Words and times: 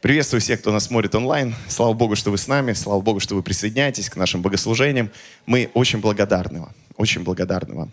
Приветствую 0.00 0.40
всех, 0.40 0.60
кто 0.60 0.70
нас 0.70 0.84
смотрит 0.84 1.16
онлайн. 1.16 1.56
Слава 1.66 1.92
Богу, 1.92 2.14
что 2.14 2.30
вы 2.30 2.38
с 2.38 2.46
нами. 2.46 2.72
Слава 2.72 3.00
Богу, 3.00 3.18
что 3.18 3.34
вы 3.34 3.42
присоединяетесь 3.42 4.08
к 4.08 4.14
нашим 4.14 4.42
богослужениям. 4.42 5.10
Мы 5.44 5.72
очень 5.74 5.98
благодарны 5.98 6.60
вам. 6.60 6.72
Очень 6.96 7.24
благодарны 7.24 7.74
вам. 7.74 7.92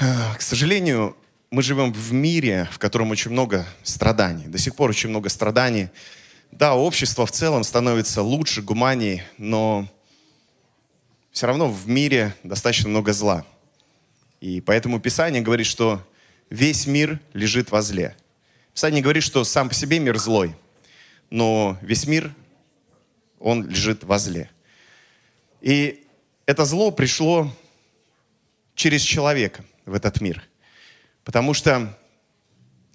К 0.00 0.40
сожалению, 0.40 1.16
мы 1.52 1.62
живем 1.62 1.92
в 1.92 2.12
мире, 2.12 2.68
в 2.72 2.80
котором 2.80 3.12
очень 3.12 3.30
много 3.30 3.66
страданий. 3.84 4.46
До 4.46 4.58
сих 4.58 4.74
пор 4.74 4.90
очень 4.90 5.10
много 5.10 5.28
страданий. 5.28 5.90
Да, 6.50 6.74
общество 6.74 7.24
в 7.24 7.30
целом 7.30 7.62
становится 7.62 8.20
лучше, 8.22 8.62
гуманней, 8.62 9.22
но 9.38 9.88
все 11.30 11.46
равно 11.46 11.70
в 11.70 11.88
мире 11.88 12.34
достаточно 12.42 12.88
много 12.88 13.12
зла. 13.12 13.46
И 14.40 14.60
поэтому 14.60 14.98
Писание 14.98 15.40
говорит, 15.40 15.66
что 15.66 16.04
весь 16.50 16.88
мир 16.88 17.20
лежит 17.32 17.70
во 17.70 17.80
зле. 17.80 18.16
Писание 18.74 19.02
говорит, 19.02 19.22
что 19.22 19.44
сам 19.44 19.68
по 19.68 19.74
себе 19.74 20.00
мир 20.00 20.18
злой, 20.18 20.56
но 21.30 21.78
весь 21.80 22.08
мир, 22.08 22.34
он 23.38 23.68
лежит 23.68 24.02
во 24.02 24.18
зле. 24.18 24.50
И 25.60 26.04
это 26.44 26.64
зло 26.64 26.90
пришло 26.90 27.50
через 28.74 29.02
человека 29.02 29.64
в 29.86 29.94
этот 29.94 30.20
мир. 30.20 30.42
Потому 31.22 31.54
что 31.54 31.96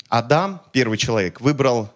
Адам, 0.09 0.61
первый 0.73 0.97
человек, 0.97 1.39
выбрал 1.39 1.89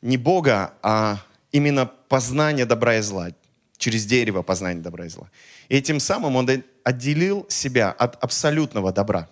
не 0.00 0.16
Бога, 0.16 0.72
а 0.82 1.18
именно 1.52 1.84
познание 1.84 2.64
добра 2.64 2.96
и 2.96 3.02
зла, 3.02 3.32
через 3.76 4.06
дерево 4.06 4.40
познания 4.40 4.80
добра 4.80 5.04
и 5.04 5.08
зла. 5.10 5.30
И 5.68 5.76
этим 5.76 6.00
самым 6.00 6.36
он 6.36 6.64
отделил 6.84 7.44
себя 7.50 7.90
от 7.90 8.22
абсолютного 8.24 8.92
добра. 8.92 9.28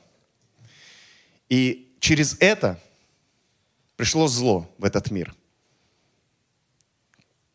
И 1.48 1.96
через 2.00 2.36
это 2.38 2.78
пришло 3.96 4.28
зло 4.28 4.70
в 4.78 4.84
этот 4.84 5.10
мир. 5.10 5.34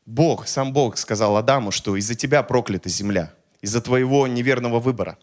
Бог, 0.06 0.48
сам 0.48 0.74
Бог 0.74 0.98
сказал 0.98 1.38
Адаму, 1.38 1.72
что 1.72 1.96
из-за 1.96 2.16
тебя 2.16 2.42
проклята 2.42 2.90
земля, 2.90 3.34
из-за 3.62 3.82
твоего 3.82 4.28
неверного 4.28 4.80
выбора. 4.80 5.18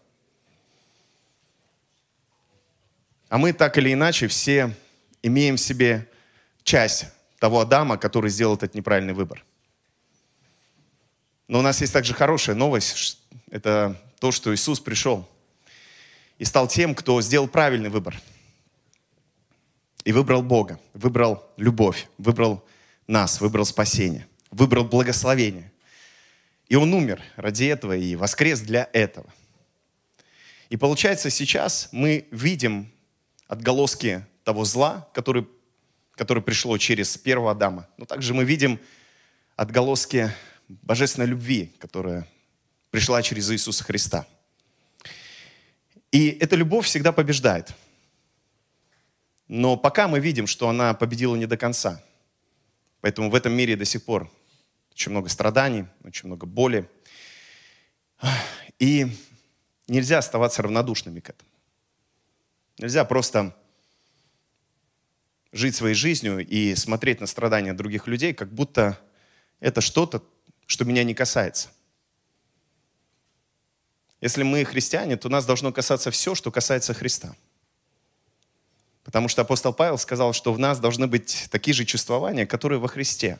А 3.29 3.37
мы 3.37 3.51
так 3.51 3.77
или 3.77 3.91
иначе 3.91 4.27
все 4.27 4.73
имеем 5.21 5.57
в 5.57 5.61
себе 5.61 6.09
часть 6.63 7.07
того 7.39 7.59
Адама, 7.59 7.97
который 7.97 8.29
сделал 8.29 8.55
этот 8.55 8.73
неправильный 8.73 9.13
выбор. 9.13 9.43
Но 11.49 11.59
у 11.59 11.61
нас 11.61 11.81
есть 11.81 11.91
также 11.91 12.13
хорошая 12.13 12.55
новость. 12.55 13.19
Это 13.51 14.01
то, 14.19 14.31
что 14.31 14.53
Иисус 14.55 14.79
пришел 14.79 15.27
и 16.37 16.45
стал 16.45 16.67
тем, 16.67 16.95
кто 16.95 17.21
сделал 17.21 17.47
правильный 17.47 17.89
выбор– 17.89 18.19
и 20.07 20.13
выбрал 20.13 20.41
Бога, 20.41 20.79
выбрал 20.93 21.51
любовь, 21.57 22.07
выбрал 22.17 22.65
нас, 23.07 23.41
выбрал 23.41 23.65
спасение, 23.65 24.25
выбрал 24.51 24.85
благословение. 24.85 25.69
И 26.69 26.77
Он 26.77 26.93
умер 26.93 27.21
ради 27.35 27.65
этого 27.65 27.93
и 27.93 28.15
воскрес 28.15 28.61
для 28.61 28.89
этого. 28.93 29.25
И 30.69 30.77
получается, 30.77 31.29
сейчас 31.29 31.89
мы 31.91 32.25
видим 32.31 32.89
отголоски 33.49 34.25
того 34.45 34.63
зла, 34.63 35.09
который, 35.13 35.45
который 36.15 36.41
пришло 36.41 36.77
через 36.77 37.17
первого 37.17 37.51
Адама. 37.51 37.89
Но 37.97 38.05
также 38.05 38.33
мы 38.33 38.45
видим 38.45 38.79
отголоски 39.57 40.31
божественной 40.69 41.27
любви, 41.27 41.75
которая 41.79 42.25
пришла 42.91 43.21
через 43.21 43.51
Иисуса 43.51 43.83
Христа. 43.83 44.25
И 46.13 46.29
эта 46.29 46.55
любовь 46.55 46.85
всегда 46.85 47.11
побеждает– 47.11 47.73
но 49.47 49.77
пока 49.77 50.07
мы 50.07 50.19
видим, 50.19 50.45
что 50.47 50.69
она 50.69 50.93
победила 50.93 51.35
не 51.35 51.45
до 51.45 51.57
конца. 51.57 52.03
Поэтому 53.01 53.29
в 53.29 53.35
этом 53.35 53.53
мире 53.53 53.75
до 53.75 53.85
сих 53.85 54.03
пор 54.03 54.29
очень 54.91 55.11
много 55.11 55.29
страданий, 55.29 55.85
очень 56.03 56.27
много 56.27 56.45
боли. 56.45 56.89
И 58.79 59.07
нельзя 59.87 60.17
оставаться 60.17 60.61
равнодушными 60.61 61.19
к 61.19 61.29
этому. 61.29 61.49
Нельзя 62.77 63.05
просто 63.05 63.55
жить 65.51 65.75
своей 65.75 65.95
жизнью 65.95 66.45
и 66.45 66.75
смотреть 66.75 67.21
на 67.21 67.27
страдания 67.27 67.73
других 67.73 68.07
людей, 68.07 68.33
как 68.33 68.53
будто 68.53 68.99
это 69.59 69.81
что-то, 69.81 70.23
что 70.65 70.83
меня 70.83 71.03
не 71.03 71.13
касается. 71.13 71.69
Если 74.19 74.43
мы 74.43 74.65
христиане, 74.65 75.15
то 75.15 75.29
нас 75.29 75.45
должно 75.45 75.71
касаться 75.71 76.11
все, 76.11 76.35
что 76.35 76.51
касается 76.51 76.93
Христа– 76.93 77.35
Потому 79.07 79.29
что 79.29 79.41
апостол 79.41 79.73
Павел 79.73 79.97
сказал, 79.97 80.33
что 80.33 80.51
в 80.51 80.59
нас 80.59 80.81
должны 80.81 81.07
быть 81.07 81.47
такие 81.49 81.73
же 81.73 81.85
чувствования, 81.85 82.45
которые 82.45 82.77
во 82.77 82.89
Христе. 82.89 83.39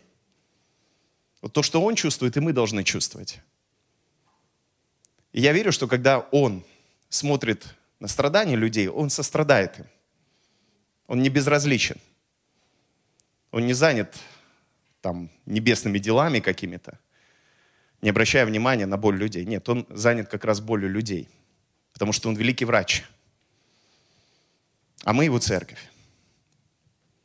Вот 1.41 1.51
то, 1.51 1.61
что 1.61 1.81
он 1.81 1.95
чувствует, 1.95 2.38
и 2.38 2.39
мы 2.39 2.53
должны 2.53 2.85
чувствовать. 2.85 3.41
И 5.33 5.41
я 5.41 5.51
верю, 5.51 5.73
что 5.73 5.89
когда 5.89 6.19
он 6.31 6.63
смотрит 7.09 7.66
на 8.00 8.07
страдания 8.07 8.55
людей, 8.55 8.88
он 8.88 9.09
сострадает 9.09 9.79
им. 9.79 9.85
Он 11.05 11.22
не 11.22 11.28
безразличен. 11.28 11.97
Он 13.51 13.67
не 13.67 13.73
занят 13.73 14.16
там 15.01 15.29
небесными 15.45 15.99
делами 15.99 16.39
какими-то, 16.39 16.97
не 18.01 18.11
обращая 18.11 18.45
внимания 18.45 18.85
на 18.85 18.95
боль 18.95 19.17
людей. 19.17 19.44
Нет, 19.44 19.67
он 19.67 19.85
занят 19.89 20.29
как 20.29 20.45
раз 20.45 20.61
болью 20.61 20.89
людей, 20.89 21.28
потому 21.91 22.13
что 22.13 22.29
он 22.29 22.38
великий 22.38 22.63
врач– 22.63 23.03
а 25.07 25.13
мы 25.13 25.23
его 25.23 25.40
церковь. 25.40 25.79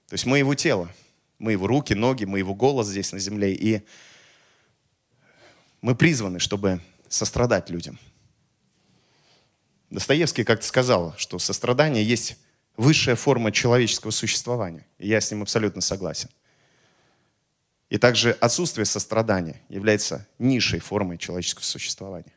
То 0.07 0.15
есть 0.15 0.25
мы 0.25 0.39
его 0.39 0.55
тело, 0.55 0.89
мы 1.41 1.51
его 1.51 1.67
руки, 1.67 1.95
ноги, 1.95 2.25
мы 2.25 2.39
его 2.39 2.55
голос 2.55 2.87
здесь 2.87 3.11
на 3.11 3.19
земле. 3.19 3.55
И 3.55 3.85
мы 5.81 5.97
призваны, 5.97 6.39
чтобы 6.39 6.81
сострадать 7.09 7.71
людям. 7.71 7.99
Достоевский 9.91 10.45
как-то 10.45 10.65
сказал, 10.65 11.17
что 11.17 11.41
сострадание 11.41 12.05
есть 12.05 12.37
высшая 12.77 13.17
форма 13.17 13.51
человеческого 13.51 14.13
существования. 14.13 14.87
И 14.99 15.09
я 15.09 15.21
с 15.21 15.33
ним 15.33 15.43
абсолютно 15.43 15.81
согласен. 15.81 16.29
И 17.91 17.99
также 17.99 18.31
отсутствие 18.31 18.85
сострадания 18.85 19.61
является 19.69 20.29
низшей 20.39 20.79
формой 20.79 21.19
человеческого 21.19 21.65
существования. 21.65 22.33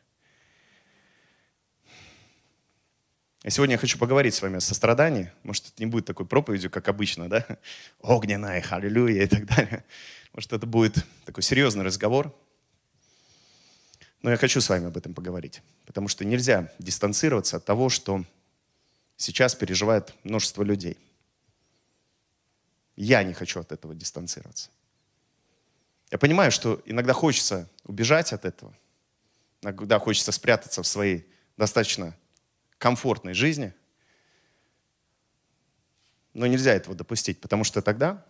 Сегодня 3.48 3.74
я 3.74 3.78
хочу 3.78 3.96
поговорить 3.96 4.34
с 4.34 4.42
вами 4.42 4.56
о 4.56 4.60
сострадании. 4.60 5.30
Может, 5.44 5.68
это 5.68 5.74
не 5.78 5.86
будет 5.86 6.04
такой 6.04 6.26
проповедью, 6.26 6.68
как 6.68 6.88
обычно, 6.88 7.28
да? 7.28 7.46
Огненная, 8.00 8.64
аллилуйя 8.70 9.22
и 9.22 9.26
так 9.28 9.46
далее. 9.46 9.84
Может, 10.32 10.52
это 10.52 10.66
будет 10.66 11.06
такой 11.24 11.44
серьезный 11.44 11.84
разговор. 11.84 12.36
Но 14.20 14.30
я 14.32 14.36
хочу 14.36 14.60
с 14.60 14.68
вами 14.68 14.88
об 14.88 14.96
этом 14.96 15.14
поговорить. 15.14 15.62
Потому 15.84 16.08
что 16.08 16.24
нельзя 16.24 16.72
дистанцироваться 16.80 17.58
от 17.58 17.64
того, 17.64 17.88
что 17.88 18.24
сейчас 19.16 19.54
переживает 19.54 20.12
множество 20.24 20.64
людей. 20.64 20.98
Я 22.96 23.22
не 23.22 23.32
хочу 23.32 23.60
от 23.60 23.70
этого 23.70 23.94
дистанцироваться. 23.94 24.70
Я 26.10 26.18
понимаю, 26.18 26.50
что 26.50 26.82
иногда 26.84 27.12
хочется 27.12 27.70
убежать 27.84 28.32
от 28.32 28.44
этого. 28.44 28.76
Иногда 29.62 30.00
хочется 30.00 30.32
спрятаться 30.32 30.82
в 30.82 30.86
своей 30.88 31.28
достаточно 31.56 32.12
комфортной 32.78 33.34
жизни. 33.34 33.72
Но 36.34 36.46
нельзя 36.46 36.72
этого 36.74 36.94
допустить, 36.94 37.40
потому 37.40 37.64
что 37.64 37.80
тогда 37.82 38.24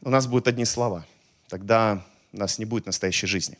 у 0.00 0.10
нас 0.10 0.26
будут 0.26 0.48
одни 0.48 0.64
слова. 0.64 1.06
Тогда 1.48 2.04
у 2.32 2.38
нас 2.38 2.58
не 2.58 2.64
будет 2.64 2.86
настоящей 2.86 3.26
жизни. 3.26 3.58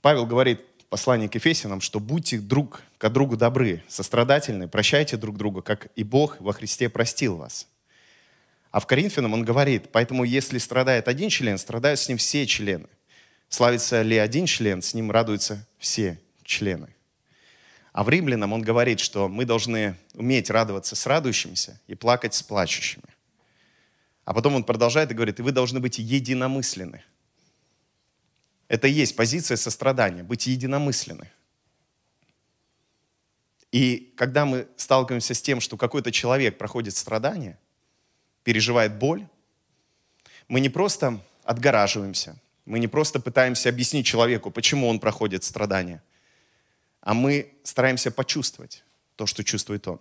Павел 0.00 0.26
говорит 0.26 0.60
послании 0.92 1.26
к 1.26 1.34
Ефесянам, 1.36 1.80
что 1.80 2.00
будьте 2.00 2.38
друг 2.38 2.82
к 2.98 3.08
другу 3.08 3.38
добры, 3.38 3.82
сострадательны, 3.88 4.68
прощайте 4.68 5.16
друг 5.16 5.38
друга, 5.38 5.62
как 5.62 5.88
и 5.96 6.04
Бог 6.04 6.38
во 6.38 6.52
Христе 6.52 6.90
простил 6.90 7.36
вас. 7.36 7.66
А 8.70 8.78
в 8.78 8.86
Коринфянам 8.86 9.32
он 9.32 9.42
говорит, 9.42 9.90
поэтому 9.90 10.22
если 10.24 10.58
страдает 10.58 11.08
один 11.08 11.30
член, 11.30 11.56
страдают 11.56 11.98
с 11.98 12.10
ним 12.10 12.18
все 12.18 12.46
члены. 12.46 12.88
Славится 13.52 14.00
ли 14.00 14.16
один 14.16 14.46
член, 14.46 14.80
с 14.80 14.94
ним 14.94 15.10
радуются 15.10 15.66
все 15.78 16.18
члены. 16.42 16.88
А 17.92 18.02
в 18.02 18.08
римлянам 18.08 18.54
он 18.54 18.62
говорит, 18.62 18.98
что 18.98 19.28
мы 19.28 19.44
должны 19.44 19.94
уметь 20.14 20.48
радоваться 20.48 20.96
с 20.96 21.06
радующимися 21.06 21.78
и 21.86 21.94
плакать 21.94 22.32
с 22.32 22.42
плачущими. 22.42 23.04
А 24.24 24.32
потом 24.32 24.54
он 24.54 24.64
продолжает 24.64 25.10
и 25.10 25.14
говорит, 25.14 25.38
и 25.38 25.42
вы 25.42 25.52
должны 25.52 25.80
быть 25.80 25.98
единомысленны. 25.98 27.04
Это 28.68 28.88
и 28.88 28.92
есть 28.92 29.16
позиция 29.16 29.58
сострадания, 29.58 30.22
быть 30.22 30.46
единомысленны. 30.46 31.30
И 33.70 34.14
когда 34.16 34.46
мы 34.46 34.66
сталкиваемся 34.78 35.34
с 35.34 35.42
тем, 35.42 35.60
что 35.60 35.76
какой-то 35.76 36.10
человек 36.10 36.56
проходит 36.56 36.96
страдания, 36.96 37.58
переживает 38.44 38.98
боль, 38.98 39.28
мы 40.48 40.60
не 40.60 40.70
просто 40.70 41.22
отгораживаемся, 41.44 42.38
мы 42.64 42.78
не 42.78 42.88
просто 42.88 43.20
пытаемся 43.20 43.68
объяснить 43.68 44.06
человеку, 44.06 44.50
почему 44.50 44.88
он 44.88 45.00
проходит 45.00 45.44
страдания, 45.44 46.02
а 47.00 47.14
мы 47.14 47.54
стараемся 47.64 48.10
почувствовать 48.10 48.84
то, 49.16 49.26
что 49.26 49.42
чувствует 49.42 49.86
он. 49.88 50.00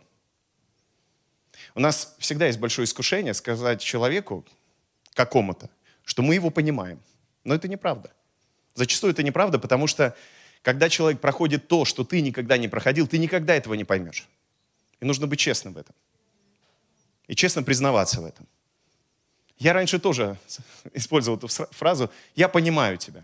У 1.76 1.80
нас 1.80 2.16
всегда 2.20 2.48
есть 2.48 2.60
большое 2.60 2.86
искушение 2.86 3.34
сказать 3.34 3.82
человеку 3.82 4.46
какому-то, 5.14 5.70
что 6.04 6.22
мы 6.22 6.36
его 6.36 6.50
понимаем. 6.50 7.02
Но 7.44 7.54
это 7.56 7.68
неправда. 7.68 8.12
Зачастую 8.76 9.14
это 9.14 9.24
неправда, 9.24 9.60
потому 9.60 9.88
что 9.88 10.16
когда 10.62 10.90
человек 10.90 11.20
проходит 11.20 11.68
то, 11.68 11.86
что 11.86 12.04
ты 12.04 12.22
никогда 12.22 12.58
не 12.58 12.68
проходил, 12.68 13.08
ты 13.08 13.18
никогда 13.18 13.56
этого 13.56 13.74
не 13.74 13.84
поймешь. 13.84 14.28
И 15.00 15.06
нужно 15.06 15.28
быть 15.28 15.40
честным 15.40 15.74
в 15.74 15.78
этом. 15.78 15.96
И 17.28 17.36
честно 17.36 17.64
признаваться 17.64 18.22
в 18.22 18.26
этом. 18.26 18.48
Я 19.62 19.74
раньше 19.74 20.00
тоже 20.00 20.40
использовал 20.94 21.38
эту 21.38 21.48
фразу 21.48 22.10
«я 22.36 22.50
понимаю 22.50 22.98
тебя». 22.98 23.24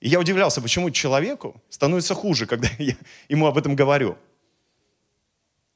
И 0.00 0.08
я 0.08 0.18
удивлялся, 0.18 0.62
почему 0.62 0.90
человеку 0.90 1.62
становится 1.68 2.14
хуже, 2.14 2.46
когда 2.46 2.70
я 2.78 2.96
ему 3.28 3.46
об 3.46 3.58
этом 3.58 3.76
говорю. 3.76 4.16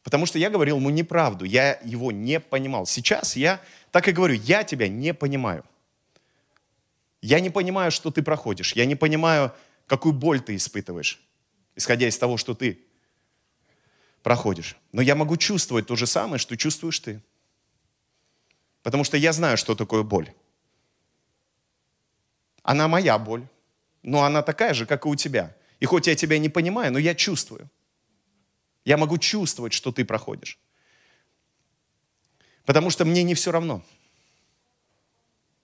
Потому 0.02 0.24
что 0.24 0.38
я 0.38 0.48
говорил 0.48 0.78
ему 0.78 0.88
неправду, 0.88 1.44
я 1.44 1.78
его 1.84 2.10
не 2.10 2.40
понимал. 2.40 2.86
Сейчас 2.86 3.36
я 3.36 3.60
так 3.90 4.08
и 4.08 4.12
говорю, 4.12 4.34
я 4.34 4.64
тебя 4.64 4.88
не 4.88 5.12
понимаю. 5.12 5.62
Я 7.20 7.40
не 7.40 7.50
понимаю, 7.50 7.90
что 7.90 8.10
ты 8.10 8.22
проходишь. 8.22 8.72
Я 8.72 8.86
не 8.86 8.96
понимаю, 8.96 9.52
какую 9.86 10.14
боль 10.14 10.40
ты 10.40 10.56
испытываешь, 10.56 11.20
исходя 11.76 12.08
из 12.08 12.16
того, 12.16 12.38
что 12.38 12.54
ты 12.54 12.78
проходишь. 14.22 14.76
Но 14.92 15.02
я 15.02 15.14
могу 15.14 15.36
чувствовать 15.36 15.86
то 15.86 15.96
же 15.96 16.06
самое, 16.06 16.38
что 16.38 16.56
чувствуешь 16.56 16.98
ты. 16.98 17.20
Потому 18.84 19.02
что 19.02 19.16
я 19.16 19.32
знаю, 19.32 19.56
что 19.56 19.74
такое 19.74 20.02
боль. 20.02 20.30
Она 22.62 22.86
моя 22.86 23.18
боль, 23.18 23.48
но 24.02 24.24
она 24.24 24.42
такая 24.42 24.74
же, 24.74 24.84
как 24.84 25.06
и 25.06 25.08
у 25.08 25.16
тебя. 25.16 25.56
И 25.80 25.86
хоть 25.86 26.06
я 26.06 26.14
тебя 26.14 26.38
не 26.38 26.50
понимаю, 26.50 26.92
но 26.92 26.98
я 26.98 27.14
чувствую. 27.14 27.70
Я 28.84 28.98
могу 28.98 29.16
чувствовать, 29.16 29.72
что 29.72 29.90
ты 29.90 30.04
проходишь. 30.04 30.58
Потому 32.66 32.90
что 32.90 33.06
мне 33.06 33.22
не 33.22 33.34
все 33.34 33.50
равно. 33.50 33.82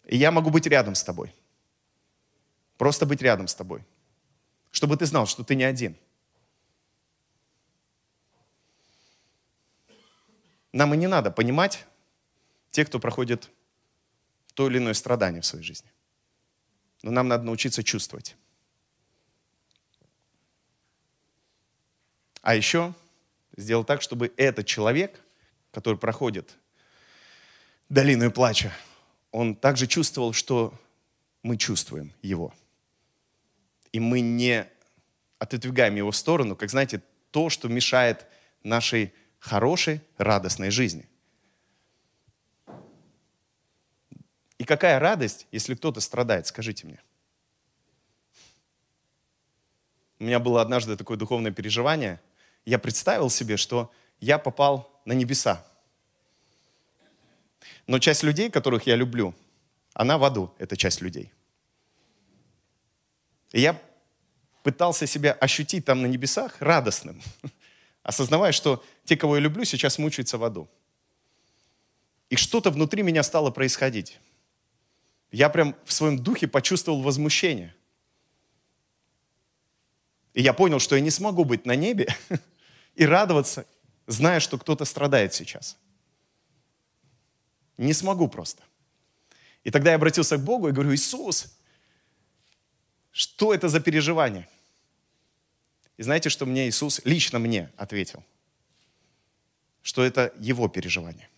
И 0.07 0.17
я 0.17 0.31
могу 0.31 0.49
быть 0.49 0.67
рядом 0.67 0.95
с 0.95 1.05
тобой. 1.05 1.35
Просто 2.79 3.05
быть 3.05 3.21
рядом 3.21 3.49
с 3.49 3.55
тобой. 3.55 3.85
Чтобы 4.71 4.97
ты 4.97 5.05
знал, 5.05 5.27
что 5.27 5.45
ты 5.45 5.55
не 5.55 5.65
один. 5.65 5.95
Нам 10.73 10.95
и 10.95 10.97
не 10.97 11.07
надо 11.07 11.31
понимать 11.31 11.85
тех, 12.71 12.89
кто 12.89 12.99
проходит 12.99 13.51
то 14.55 14.69
или 14.69 14.79
иное 14.79 14.95
страдание 14.95 15.43
в 15.43 15.47
своей 15.47 15.65
жизни. 15.65 15.91
Но 17.03 17.11
нам 17.11 17.29
надо 17.29 17.45
научиться 17.45 17.83
чувствовать. 17.83 18.37
А 22.43 22.55
еще 22.55 22.95
сделать 23.57 23.87
так, 23.87 24.03
чтобы 24.03 24.33
этот 24.37 24.67
человек, 24.67 25.21
который 25.73 25.99
проходит 25.99 26.57
долину 27.89 28.31
плача, 28.31 28.73
он 29.31 29.55
также 29.55 29.87
чувствовал, 29.87 30.33
что 30.33 30.75
мы 31.43 31.57
чувствуем 31.57 32.13
его. 32.23 32.55
И 33.93 34.01
мы 34.01 34.21
не 34.21 34.67
отодвигаем 35.39 35.97
его 35.97 36.11
в 36.11 36.17
сторону, 36.17 36.57
как, 36.57 36.71
знаете, 36.71 37.03
то, 37.31 37.49
что 37.49 37.69
мешает 37.69 38.27
нашей 38.63 39.13
хорошей, 39.39 40.01
радостной 40.19 40.71
жизни. 40.71 41.09
И 44.61 44.65
какая 44.65 44.99
радость, 44.99 45.47
если 45.53 45.75
кто-то 45.75 46.01
страдает, 46.01 46.47
скажите 46.47 46.87
мне. 46.87 47.01
У 50.19 50.25
меня 50.25 50.39
было 50.39 50.61
однажды 50.61 50.99
такое 50.99 51.17
духовное 51.17 51.51
переживание. 51.51 52.21
Я 52.67 52.79
представил 52.79 53.31
себе, 53.31 53.57
что 53.57 53.91
я 54.21 54.39
попал 54.39 55.01
на 55.07 55.15
небеса. 55.15 55.65
Но 57.87 57.99
часть 58.01 58.23
людей, 58.23 58.51
которых 58.51 58.87
я 58.87 58.97
люблю, 58.97 59.35
она 59.95 60.19
в 60.19 60.25
аду, 60.25 60.53
эта 60.59 60.77
часть 60.77 61.01
людей. 61.01 61.33
И 63.53 63.63
я 63.63 63.81
пытался 64.63 65.07
себя 65.07 65.33
ощутить 65.33 65.87
там 65.87 66.03
на 66.03 66.07
небесах 66.07 66.61
радостным, 66.61 67.23
осознавая, 68.03 68.53
что 68.53 68.85
те, 69.05 69.17
кого 69.17 69.37
я 69.37 69.41
люблю, 69.41 69.65
сейчас 69.65 69.97
мучаются 69.97 70.37
в 70.37 70.45
аду. 70.45 70.69
И 72.29 72.37
что-то 72.37 72.71
внутри 72.71 73.03
меня 73.03 73.23
стало 73.23 73.51
происходить. 73.51 74.21
Я 75.31 75.49
прям 75.49 75.77
в 75.85 75.93
своем 75.93 76.19
духе 76.19 76.49
почувствовал 76.49 77.03
возмущение. 77.03 77.75
И 80.35 80.43
я 80.43 80.53
понял, 80.53 80.79
что 80.79 80.97
я 80.97 81.01
не 81.01 81.11
смогу 81.11 81.45
быть 81.45 81.67
на 81.67 81.77
небе 81.77 82.09
и 82.95 83.05
радоваться, 83.05 83.67
зная, 84.07 84.41
что 84.41 84.59
кто-то 84.59 84.85
страдает 84.85 85.35
сейчас. 85.35 85.77
Не 87.77 87.93
смогу 87.93 88.29
просто. 88.29 88.63
И 89.65 89.71
тогда 89.71 89.91
я 89.91 89.97
обратился 89.97 90.37
к 90.37 90.45
Богу 90.45 90.69
и 90.69 90.73
говорю, 90.73 90.95
Иисус, 90.95 91.57
что 93.11 93.53
это 93.53 93.69
за 93.69 93.81
переживание? 93.81 94.49
И 95.97 96.03
знаете, 96.03 96.31
что 96.31 96.47
мне 96.47 96.69
Иисус 96.69 97.01
лично 97.05 97.39
мне 97.39 97.71
ответил? 97.77 98.25
Что 99.83 100.03
это 100.03 100.33
его 100.39 100.69
переживание. 100.69 101.29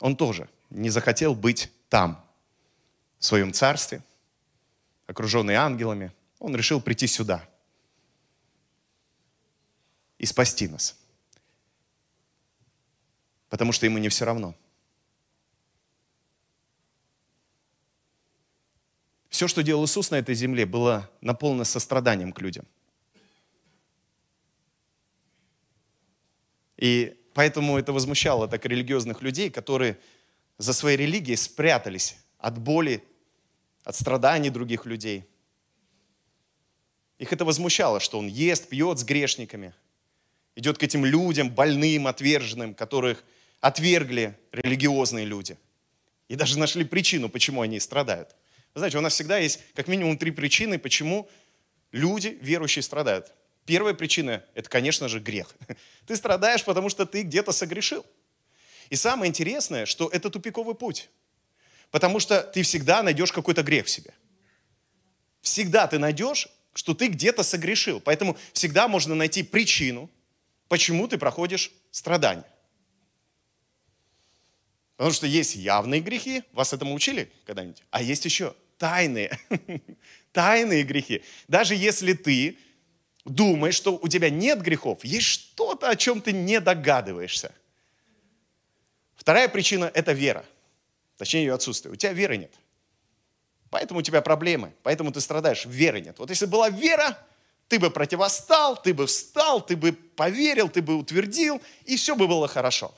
Он 0.00 0.16
тоже 0.16 0.48
не 0.70 0.90
захотел 0.90 1.34
быть 1.34 1.70
там, 1.88 2.24
в 3.22 3.24
своем 3.24 3.52
царстве, 3.54 4.02
окруженный 5.06 5.54
ангелами. 5.54 6.12
Он 6.40 6.54
решил 6.56 6.82
прийти 6.82 7.06
сюда 7.06 7.48
и 10.18 10.26
спасти 10.26 10.66
нас. 10.66 10.98
Потому 13.48 13.72
что 13.72 13.86
ему 13.86 13.96
не 13.96 14.10
все 14.10 14.26
равно– 14.26 14.54
Все, 19.32 19.48
что 19.48 19.62
делал 19.62 19.86
Иисус 19.86 20.10
на 20.10 20.16
этой 20.16 20.34
земле, 20.34 20.66
было 20.66 21.10
наполнено 21.22 21.64
состраданием 21.64 22.32
к 22.32 22.40
людям. 22.42 22.66
И 26.76 27.18
поэтому 27.32 27.78
это 27.78 27.94
возмущало 27.94 28.46
так 28.46 28.66
религиозных 28.66 29.22
людей, 29.22 29.48
которые 29.48 29.98
за 30.58 30.74
своей 30.74 30.98
религией 30.98 31.36
спрятались 31.36 32.14
от 32.36 32.58
боли, 32.58 33.02
от 33.84 33.96
страданий 33.96 34.50
других 34.50 34.86
людей. 34.86 35.24
Их 37.18 37.32
это 37.32 37.44
возмущало, 37.44 38.00
что 38.00 38.18
он 38.18 38.26
ест, 38.26 38.68
пьет 38.68 38.98
с 38.98 39.04
грешниками, 39.04 39.74
идет 40.56 40.78
к 40.78 40.82
этим 40.82 41.04
людям, 41.04 41.50
больным, 41.50 42.06
отверженным, 42.06 42.74
которых 42.74 43.24
отвергли 43.60 44.36
религиозные 44.50 45.24
люди. 45.24 45.56
И 46.28 46.34
даже 46.34 46.58
нашли 46.58 46.84
причину, 46.84 47.28
почему 47.28 47.60
они 47.60 47.78
страдают. 47.78 48.34
Вы 48.74 48.80
знаете, 48.80 48.98
у 48.98 49.00
нас 49.02 49.12
всегда 49.12 49.38
есть 49.38 49.60
как 49.74 49.86
минимум 49.86 50.16
три 50.16 50.30
причины, 50.30 50.78
почему 50.78 51.28
люди, 51.92 52.38
верующие, 52.40 52.82
страдают. 52.82 53.32
Первая 53.66 53.94
причина– 53.94 54.42
это, 54.54 54.68
конечно 54.68 55.08
же, 55.08 55.20
грех. 55.20 55.54
Ты 56.06 56.16
страдаешь, 56.16 56.64
потому 56.64 56.88
что 56.88 57.06
ты 57.06 57.22
где-то 57.22 57.52
согрешил. 57.52 58.04
И 58.90 58.96
самое 58.96 59.28
интересное, 59.28 59.86
что 59.86 60.08
это 60.08 60.30
тупиковый 60.30 60.74
путь. 60.74 61.08
Потому 61.92 62.18
что 62.20 62.42
ты 62.42 62.62
всегда 62.62 63.02
найдешь 63.02 63.30
какой-то 63.30 63.62
грех 63.62 63.86
в 63.86 63.90
себе. 63.90 64.12
Всегда 65.42 65.86
ты 65.86 65.98
найдешь, 65.98 66.48
что 66.74 66.94
ты 66.94 67.08
где-то 67.08 67.42
согрешил. 67.42 68.00
Поэтому 68.00 68.36
всегда 68.54 68.88
можно 68.88 69.14
найти 69.14 69.42
причину, 69.42 70.10
почему 70.68 71.06
ты 71.06 71.18
проходишь 71.18 71.70
страдания. 71.90 72.46
Потому 74.96 75.12
что 75.12 75.26
есть 75.26 75.54
явные 75.54 76.00
грехи, 76.00 76.42
вас 76.52 76.72
этому 76.72 76.94
учили 76.94 77.30
когда-нибудь, 77.44 77.82
а 77.90 78.02
есть 78.02 78.24
еще 78.24 78.54
тайные, 78.78 79.38
тайные 80.32 80.84
грехи. 80.84 81.22
Даже 81.46 81.74
если 81.74 82.14
ты 82.14 82.56
думаешь, 83.24 83.74
что 83.74 83.98
у 84.00 84.08
тебя 84.08 84.30
нет 84.30 84.62
грехов, 84.62 85.04
есть 85.04 85.26
что-то, 85.26 85.90
о 85.90 85.96
чем 85.96 86.22
ты 86.22 86.32
не 86.32 86.58
догадываешься. 86.58 87.52
Вторая 89.14 89.48
причина– 89.48 89.90
это 89.94 90.12
вера. 90.12 90.46
Точнее, 91.22 91.44
ее 91.44 91.54
отсутствие. 91.54 91.92
У 91.92 91.94
тебя 91.94 92.12
веры 92.12 92.36
нет. 92.36 92.52
Поэтому 93.70 94.00
у 94.00 94.02
тебя 94.02 94.22
проблемы, 94.22 94.74
поэтому 94.82 95.12
ты 95.12 95.20
страдаешь. 95.20 95.64
Веры 95.66 96.00
нет. 96.00 96.18
Вот 96.18 96.30
если 96.30 96.46
была 96.46 96.68
вера, 96.68 97.16
ты 97.68 97.78
бы 97.78 97.90
противостал, 97.92 98.76
ты 98.82 98.92
бы 98.92 99.06
встал, 99.06 99.64
ты 99.64 99.76
бы 99.76 99.92
поверил, 99.92 100.68
ты 100.68 100.82
бы 100.82 100.96
утвердил, 100.96 101.62
и 101.84 101.94
все 101.94 102.16
бы 102.16 102.26
было 102.26 102.48
хорошо. 102.48 102.92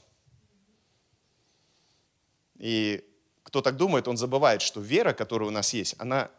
И 2.55 3.05
кто 3.43 3.61
так 3.61 3.77
думает, 3.77 4.09
он 4.09 4.17
забывает, 4.17 4.63
что 4.63 4.81
вера, 4.81 5.13
которая 5.13 5.51
у 5.51 5.53
нас 5.53 5.75
есть, 5.75 5.95
она 5.99 6.31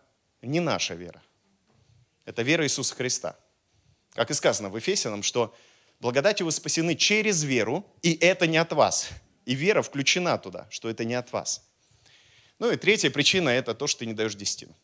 не 0.41 0.61
наша 0.61 0.95
вера. 0.95 1.21
Это 2.25 2.41
вера 2.41 2.65
Иисуса 2.65 2.95
Христа. 2.95 3.37
Как 4.13 4.31
и 4.31 4.33
сказано 4.33 4.69
в 4.69 4.75
Ефесянам, 4.75 5.21
что 5.21 5.53
благодатью 5.99 6.47
вы 6.47 6.51
спасены 6.51 6.95
через 6.95 7.43
веру, 7.43 7.85
и 8.01 8.15
это 8.15 8.47
не 8.47 8.57
от 8.57 8.73
вас. 8.73 9.07
И 9.45 9.53
вера 9.53 9.83
включена 9.83 10.39
туда, 10.39 10.67
что 10.71 10.89
это 10.89 11.05
не 11.05 11.13
от 11.13 11.31
вас. 11.31 11.64
Ну 12.59 12.71
и 12.71 12.75
третья 12.77 13.09
причина– 13.09 13.49
это 13.51 13.73
то, 13.73 13.87
что 13.87 13.99
ты 13.99 14.05
не 14.05 14.13
даешь 14.13 14.35
десятину. 14.35 14.75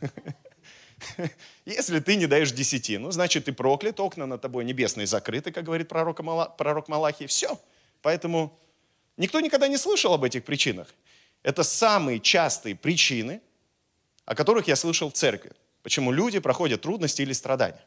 Если 1.64 2.00
ты 2.00 2.16
не 2.16 2.26
даешь 2.26 2.52
десятину, 2.52 3.10
значит, 3.10 3.46
ты 3.46 3.52
проклят, 3.52 4.00
окна 4.00 4.26
над 4.26 4.40
тобой 4.40 4.64
небесные 4.64 5.06
закрыты, 5.06 5.52
как 5.52 5.64
говорит 5.64 5.88
пророк, 5.88 6.20
Мала, 6.20 6.46
пророк 6.46 6.88
Малахий. 6.88 7.26
Все, 7.26 7.58
Поэтому 8.02 8.58
никто 9.16 9.40
никогда 9.40 9.68
не 9.68 9.76
слышал 9.76 10.14
об 10.14 10.24
этих 10.24 10.44
причинах. 10.44 10.88
Это 11.42 11.62
самые 11.62 12.20
частые 12.20 12.74
причины, 12.74 13.40
о 14.24 14.34
которых 14.34 14.68
я 14.68 14.76
слышал 14.76 15.10
в 15.10 15.14
церкви. 15.14 15.52
Почему 15.82 16.12
люди 16.12 16.38
проходят 16.38 16.82
трудности 16.82 17.22
или 17.22 17.32
страдания. 17.32 17.84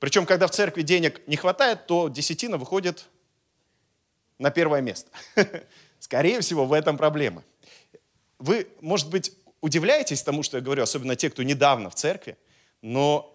Причем, 0.00 0.26
когда 0.26 0.46
в 0.46 0.50
церкви 0.50 0.82
денег 0.82 1.26
не 1.26 1.36
хватает, 1.36 1.86
то 1.86 2.08
десятина 2.08 2.58
выходит 2.58 3.06
на 4.38 4.50
первое 4.50 4.80
место. 4.80 5.10
Скорее 5.98 6.40
всего, 6.40 6.66
в 6.66 6.72
этом 6.72 6.98
проблема. 6.98 7.42
Вы, 8.44 8.68
может 8.82 9.08
быть, 9.08 9.32
удивляетесь 9.62 10.22
тому, 10.22 10.42
что 10.42 10.58
я 10.58 10.62
говорю, 10.62 10.82
особенно 10.82 11.16
те, 11.16 11.30
кто 11.30 11.42
недавно 11.42 11.88
в 11.88 11.94
церкви, 11.94 12.36
но 12.82 13.34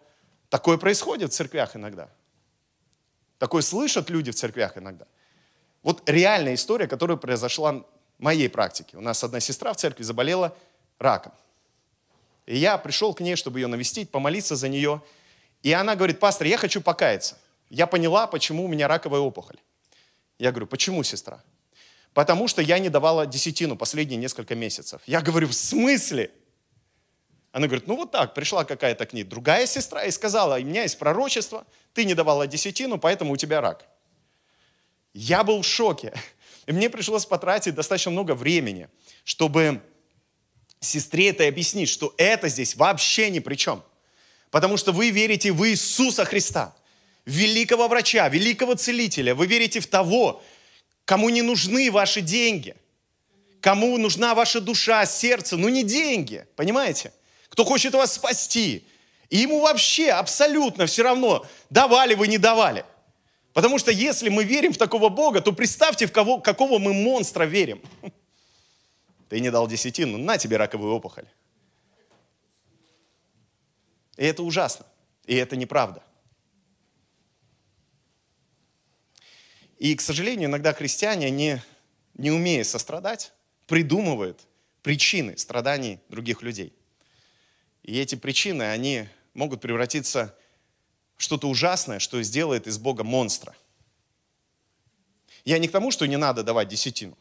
такое 0.49 0.77
происходит 0.77 1.31
в 1.31 1.33
церквях 1.33 1.75
иногда. 1.75 2.09
Такое 3.39 3.63
слышат 3.63 4.11
люди 4.11 4.29
в 4.29 4.35
церквях 4.35 4.77
иногда. 4.77 5.07
Вот 5.81 6.07
реальная 6.07 6.53
история, 6.53 6.85
которая 6.85 7.17
произошла 7.17 7.71
в 7.71 7.85
моей 8.19 8.49
практике. 8.49 8.97
У 8.97 9.01
нас 9.01 9.23
одна 9.23 9.39
сестра 9.39 9.73
в 9.73 9.77
церкви 9.77 10.03
заболела 10.03 10.55
раком. 10.99 11.31
И 12.45 12.55
я 12.55 12.77
пришел 12.77 13.15
к 13.15 13.21
ней, 13.21 13.35
чтобы 13.35 13.59
ее 13.59 13.65
навестить, 13.65 14.11
помолиться 14.11 14.55
за 14.55 14.69
нее. 14.69 15.01
И 15.63 15.73
она 15.73 15.95
говорит, 15.95 16.19
пастор, 16.19 16.45
я 16.45 16.57
хочу 16.59 16.81
покаяться. 16.81 17.35
Я 17.71 17.87
поняла, 17.87 18.27
почему 18.27 18.65
у 18.65 18.67
меня 18.67 18.87
раковая 18.87 19.21
опухоль. 19.21 19.57
Я 20.37 20.51
говорю, 20.51 20.67
почему, 20.67 21.01
сестра? 21.01 21.41
Потому 22.19 22.49
что 22.49 22.61
я 22.61 22.79
не 22.79 22.89
давала 22.89 23.25
десятину 23.25 23.77
последние 23.77 24.17
несколько 24.17 24.53
месяцев. 24.53 24.99
Я 25.05 25.21
говорю, 25.21 25.47
в 25.47 25.53
смысле? 25.53 26.31
Она 27.53 27.67
говорит, 27.67 27.87
ну 27.87 27.95
вот 27.95 28.11
так, 28.11 28.33
пришла 28.33 28.65
какая-то 28.65 29.05
к 29.05 29.13
ней 29.13 29.23
другая 29.23 29.65
сестра 29.65 30.03
и 30.03 30.11
сказала, 30.11 30.55
у 30.55 30.61
меня 30.61 30.81
есть 30.81 30.99
пророчество, 30.99 31.65
ты 31.93 32.03
не 32.03 32.15
давала 32.15 32.45
десятину, 32.45 32.97
поэтому 32.97 33.31
у 33.31 33.37
тебя 33.37 33.61
рак. 33.61 33.85
Я 35.13 35.45
был 35.45 35.61
в 35.61 35.65
шоке. 35.65 36.11
И 36.65 36.73
мне 36.73 36.89
пришлось 36.89 37.25
потратить 37.25 37.73
достаточно 37.73 38.11
много 38.11 38.35
времени, 38.35 38.89
чтобы 39.23 39.81
сестре 40.81 41.29
это 41.29 41.47
объяснить, 41.47 41.87
что 41.87 42.13
это 42.17 42.49
здесь 42.49 42.75
вообще 42.75 43.29
ни 43.29 43.39
при 43.39 43.55
чем. 43.55 43.81
Потому 44.51 44.75
что 44.75 44.91
вы 44.91 45.11
верите 45.11 45.53
в 45.53 45.65
Иисуса 45.65 46.25
Христа 46.25 46.75
великого 47.25 47.87
врача, 47.87 48.27
великого 48.27 48.75
целителя. 48.75 49.33
Вы 49.35 49.47
верите 49.47 49.79
в 49.79 49.87
того, 49.87 50.43
кому 51.09 51.29
не 51.29 51.41
нужны 51.41 51.89
ваши 51.89 52.21
деньги, 52.21 52.75
кому 53.61 53.97
нужна 53.97 54.35
ваша 54.35 54.61
душа, 54.61 55.03
сердце, 55.07 55.57
но 55.57 55.67
не 55.67 55.83
деньги, 55.83 56.45
понимаете? 56.55 57.11
Кто 57.47 57.65
хочет 57.65 57.95
вас 57.95 58.13
спасти. 58.13 58.85
И 59.31 59.37
ему 59.37 59.59
вообще 59.59 60.11
абсолютно 60.11 60.85
все 60.85 61.01
равно, 61.01 61.47
давали 61.71 62.13
вы, 62.13 62.27
не 62.27 62.37
давали. 62.37 62.85
Потому 63.53 63.79
что 63.79 63.89
если 63.89 64.29
мы 64.29 64.43
верим 64.43 64.71
в 64.71 64.77
такого 64.77 65.09
Бога, 65.09 65.41
то 65.41 65.51
представьте, 65.51 66.05
в 66.05 66.11
кого, 66.11 66.41
какого 66.41 66.77
мы 66.77 66.93
монстра 66.93 67.45
верим. 67.45 67.81
Ты 69.29 69.39
не 69.39 69.49
дал 69.49 69.67
десятину, 69.67 70.19
на 70.19 70.37
тебе 70.37 70.57
раковую 70.57 70.93
опухоль. 70.93 71.25
И 74.15 74.23
это 74.23 74.43
ужасно. 74.43 74.85
И 75.25 75.35
это 75.35 75.55
неправда. 75.55 76.03
И, 79.79 79.95
к 79.95 80.01
сожалению, 80.01 80.49
иногда 80.49 80.73
христиане, 80.73 81.29
не, 81.31 81.63
не 82.13 82.31
умея 82.31 82.65
сострадать, 82.65 83.31
придумывают 83.65 84.45
причины 84.83 85.37
страданий 85.37 85.99
других 86.09 86.41
людей. 86.41 86.73
И 87.83 87.97
эти 87.97 88.15
причины, 88.15 88.63
они 88.63 89.07
могут 89.33 89.61
превратиться 89.61 90.35
в 91.15 91.23
что-то 91.23 91.47
ужасное, 91.47 91.99
что 91.99 92.21
сделает 92.21 92.67
из 92.67 92.77
Бога 92.77 93.05
монстра. 93.05 93.55
Я 95.45 95.57
не 95.59 95.69
к 95.69 95.71
тому, 95.71 95.91
что 95.91 96.05
не 96.05 96.17
надо 96.17 96.43
давать 96.43 96.67
десятину. 96.67 97.17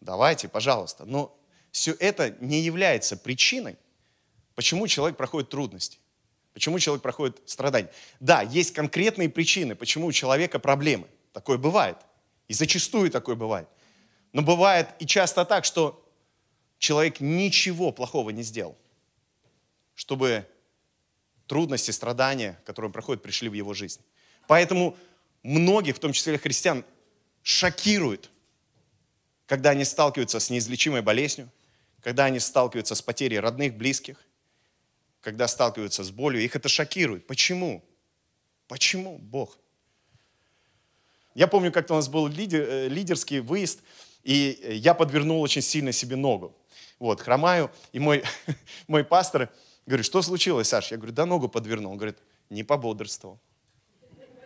Давайте, 0.00 0.46
пожалуйста. 0.48 1.06
Но 1.06 1.36
все 1.70 1.92
это 1.98 2.36
не 2.40 2.60
является 2.60 3.16
причиной, 3.16 3.78
почему 4.54 4.86
человек 4.86 5.16
проходит 5.16 5.48
трудности. 5.48 5.98
Почему 6.58 6.80
человек 6.80 7.04
проходит 7.04 7.40
страдания? 7.46 7.88
Да, 8.18 8.42
есть 8.42 8.74
конкретные 8.74 9.28
причины, 9.28 9.76
почему 9.76 10.08
у 10.08 10.12
человека 10.12 10.58
проблемы. 10.58 11.06
Такое 11.32 11.56
бывает. 11.56 11.98
И 12.48 12.52
зачастую 12.52 13.12
такое 13.12 13.36
бывает. 13.36 13.68
Но 14.32 14.42
бывает 14.42 14.88
и 14.98 15.06
часто 15.06 15.44
так, 15.44 15.64
что 15.64 16.04
человек 16.80 17.20
ничего 17.20 17.92
плохого 17.92 18.30
не 18.30 18.42
сделал, 18.42 18.76
чтобы 19.94 20.48
трудности, 21.46 21.92
страдания, 21.92 22.60
которые 22.64 22.88
он 22.88 22.92
проходит, 22.92 23.22
пришли 23.22 23.48
в 23.48 23.52
его 23.52 23.72
жизнь. 23.72 24.00
Поэтому 24.48 24.96
многих, 25.44 25.94
в 25.94 26.00
том 26.00 26.12
числе 26.12 26.38
христиан, 26.38 26.84
шокирует, 27.44 28.30
когда 29.46 29.70
они 29.70 29.84
сталкиваются 29.84 30.40
с 30.40 30.50
неизлечимой 30.50 31.02
болезнью, 31.02 31.52
когда 32.02 32.24
они 32.24 32.40
сталкиваются 32.40 32.96
с 32.96 33.00
потерей 33.00 33.38
родных, 33.38 33.76
близких, 33.76 34.18
когда 35.20 35.48
сталкиваются 35.48 36.04
с 36.04 36.10
болью, 36.10 36.42
их 36.42 36.56
это 36.56 36.68
шокирует. 36.68 37.26
Почему? 37.26 37.84
Почему 38.66 39.18
Бог? 39.18 39.58
Я 41.34 41.46
помню, 41.46 41.70
как-то 41.72 41.94
у 41.94 41.96
нас 41.96 42.08
был 42.08 42.26
лидер, 42.26 42.62
э, 42.62 42.88
лидерский 42.88 43.40
выезд, 43.40 43.80
и 44.24 44.80
я 44.82 44.94
подвернул 44.94 45.40
очень 45.40 45.62
сильно 45.62 45.92
себе 45.92 46.16
ногу. 46.16 46.56
Вот, 46.98 47.20
хромаю, 47.20 47.70
и 47.92 47.98
мой, 47.98 48.24
мой 48.88 49.04
пастор 49.04 49.50
говорит, 49.86 50.04
что 50.04 50.22
случилось, 50.22 50.68
Саш? 50.68 50.90
Я 50.90 50.96
говорю, 50.96 51.12
да 51.12 51.26
ногу 51.26 51.48
подвернул. 51.48 51.92
Он 51.92 51.98
говорит, 51.98 52.18
не 52.50 52.64
пободрствовал. 52.64 53.38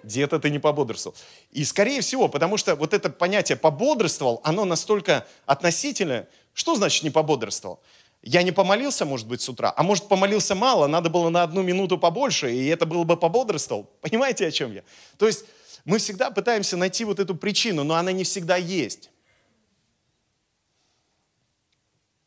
Где-то 0.02 0.40
ты 0.40 0.50
не 0.50 0.58
пободрствовал. 0.58 1.16
И 1.52 1.64
скорее 1.64 2.00
всего, 2.00 2.28
потому 2.28 2.56
что 2.56 2.74
вот 2.74 2.92
это 2.92 3.08
понятие 3.08 3.56
пободрствовал, 3.56 4.40
оно 4.44 4.64
настолько 4.64 5.26
относительное. 5.46 6.28
Что 6.54 6.74
значит 6.74 7.04
не 7.04 7.10
пободрствовал? 7.10 7.80
Я 8.22 8.44
не 8.44 8.52
помолился, 8.52 9.04
может 9.04 9.26
быть, 9.26 9.42
с 9.42 9.48
утра, 9.48 9.74
а 9.76 9.82
может, 9.82 10.08
помолился 10.08 10.54
мало, 10.54 10.86
надо 10.86 11.10
было 11.10 11.28
на 11.28 11.42
одну 11.42 11.62
минуту 11.62 11.98
побольше, 11.98 12.54
и 12.54 12.66
это 12.66 12.86
было 12.86 13.02
бы 13.02 13.16
пободрствовал. 13.16 13.90
Понимаете, 14.00 14.46
о 14.46 14.52
чем 14.52 14.72
я? 14.72 14.84
То 15.18 15.26
есть 15.26 15.44
мы 15.84 15.98
всегда 15.98 16.30
пытаемся 16.30 16.76
найти 16.76 17.04
вот 17.04 17.18
эту 17.18 17.34
причину, 17.34 17.82
но 17.82 17.94
она 17.96 18.12
не 18.12 18.22
всегда 18.22 18.56
есть. 18.56 19.10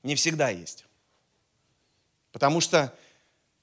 Не 0.04 0.16
всегда 0.16 0.50
есть. 0.50 0.86
Потому 2.34 2.60
что 2.60 2.94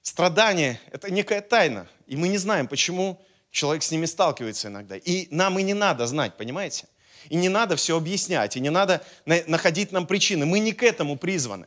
страдания– 0.00 0.80
это 0.90 1.12
некая 1.12 1.42
тайна, 1.42 1.86
и 2.06 2.16
мы 2.16 2.28
не 2.28 2.38
знаем, 2.38 2.66
почему 2.66 3.20
человек 3.50 3.82
с 3.82 3.90
ними 3.90 4.06
сталкивается 4.06 4.68
иногда. 4.68 4.96
И 4.96 5.28
нам 5.30 5.58
и 5.58 5.62
не 5.62 5.74
надо 5.74 6.06
знать, 6.06 6.38
понимаете? 6.38 6.86
И 7.28 7.36
не 7.36 7.50
надо 7.50 7.76
все 7.76 7.98
объяснять, 7.98 8.56
и 8.56 8.60
не 8.60 8.70
надо 8.70 9.04
находить 9.26 9.92
нам 9.92 10.06
причины. 10.06 10.46
Мы 10.46 10.60
не 10.60 10.72
к 10.72 10.82
этому 10.82 11.18
призваны. 11.18 11.66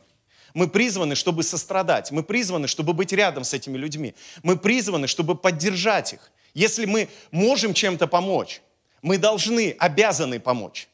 Мы 0.56 0.68
призваны, 0.68 1.16
чтобы 1.16 1.42
сострадать. 1.42 2.10
Мы 2.12 2.22
призваны, 2.22 2.66
чтобы 2.66 2.94
быть 2.94 3.12
рядом 3.12 3.44
с 3.44 3.52
этими 3.52 3.76
людьми. 3.76 4.14
Мы 4.42 4.56
призваны, 4.56 5.06
чтобы 5.06 5.34
поддержать 5.34 6.14
их. 6.14 6.32
Если 6.54 6.86
мы 6.86 7.10
можем 7.30 7.74
чем-то 7.74 8.06
помочь, 8.06 8.62
мы 9.02 9.18
должны, 9.18 9.76
обязаны 9.78 10.40
помочь. 10.40 10.88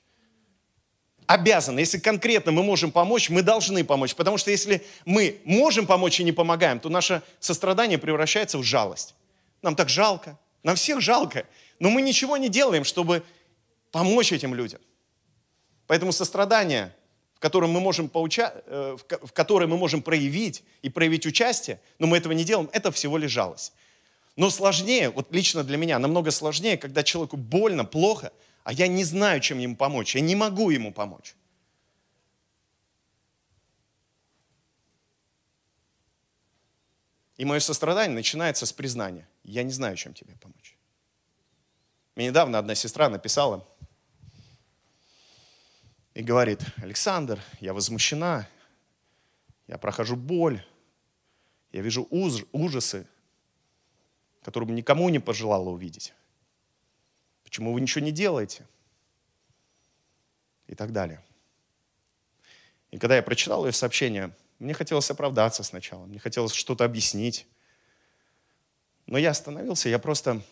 Обязаны. 1.27 1.79
Если 1.79 1.99
конкретно 1.99 2.51
мы 2.51 2.65
можем 2.65 2.91
помочь, 2.91 3.31
мы 3.31 3.43
должны 3.43 3.85
помочь. 3.85 4.17
Потому 4.17 4.37
что 4.37 4.51
если 4.51 4.85
мы 5.05 5.39
можем 5.45 5.87
помочь 5.87 6.19
и 6.19 6.25
не 6.25 6.33
помогаем, 6.33 6.81
то 6.81 6.89
наше 6.89 7.23
сострадание 7.39 7.99
превращается 7.99 8.59
в 8.59 8.65
жалость. 8.65 9.15
Нам 9.63 9.77
так 9.77 9.89
жалко. 9.89 10.37
Нам 10.65 10.75
всех 10.75 11.01
жалко. 11.01 11.47
Но 11.79 11.89
мы 11.89 12.03
ничего 12.03 12.37
не 12.37 12.49
делаем, 12.49 12.83
чтобы 12.83 13.23
помочь 13.93 14.33
этим 14.33 14.57
людям. 14.57 14.81
Поэтому 15.87 16.11
сострадание 16.11 16.93
котором 17.43 17.71
мы 17.71 17.81
можем 17.81 18.09
поуча... 18.09 18.55
Э, 18.67 18.97
в 18.97 19.33
которой 19.33 19.67
мы 19.67 19.77
можем 19.77 20.01
проявить 20.01 20.63
и 20.81 20.89
проявить 20.89 21.27
участие, 21.27 21.81
но 21.99 22.07
мы 22.07 22.17
этого 22.17 22.33
не 22.33 22.45
делаем, 22.45 22.71
это 22.73 22.91
всего 22.93 23.19
лишь 23.19 23.33
жалость. 23.33 23.73
Но 24.37 24.49
сложнее, 24.49 25.11
вот 25.11 25.33
лично 25.33 25.65
для 25.65 25.77
меня, 25.77 25.99
намного 25.99 26.31
сложнее, 26.31 26.79
когда 26.79 27.03
человеку 27.03 27.37
больно, 27.37 27.85
плохо, 27.85 28.33
а 28.65 28.73
я 28.73 28.87
не 28.87 29.05
знаю, 29.05 29.41
чем 29.41 29.59
ему 29.59 29.77
помочь, 29.77 30.15
я 30.15 30.21
не 30.21 30.37
могу 30.37 30.71
ему 30.71 30.93
помочь. 30.93 31.35
И 37.37 37.45
мое 37.45 37.59
сострадание 37.59 38.15
начинается 38.15 38.67
с 38.67 38.73
признания. 38.73 39.29
Я 39.43 39.65
не 39.65 39.73
знаю, 39.73 39.97
чем 39.97 40.15
тебе 40.15 40.37
помочь. 40.41 40.77
Мне 42.15 42.27
недавно 42.29 42.59
одна 42.59 42.77
сестра 42.77 43.09
написала, 43.09 43.67
и 46.15 46.23
говорит, 46.23 46.61
Александр, 46.77 47.41
я 47.61 47.73
возмущена, 47.73 48.49
я 49.67 49.79
прохожу 49.79 50.17
боль, 50.17 50.65
я 51.73 51.81
вижу 51.81 52.07
уж, 52.11 52.45
ужасы, 52.53 53.07
которые 54.43 54.69
бы 54.69 54.75
никому 54.75 55.09
не 55.09 55.19
пожелала 55.19 55.71
увидеть. 55.71 56.13
Почему 57.45 57.73
вы 57.73 57.81
ничего 57.81 58.05
не 58.05 58.13
делаете? 58.13 58.67
И 60.67 60.75
так 60.75 60.93
далее. 60.93 61.23
И 62.91 62.99
когда 62.99 63.17
я 63.17 63.23
прочитал 63.23 63.65
ее 63.67 63.73
сообщение, 63.73 64.35
мне 64.59 64.75
хотелось 64.75 65.11
оправдаться 65.11 65.63
сначала, 65.63 66.05
мне 66.07 66.19
хотелось 66.19 66.53
что-то 66.53 66.85
объяснить. 66.85 67.47
Но 69.07 69.19
я 69.19 69.31
остановился, 69.31 69.89
я 69.89 69.99
просто 69.99 70.43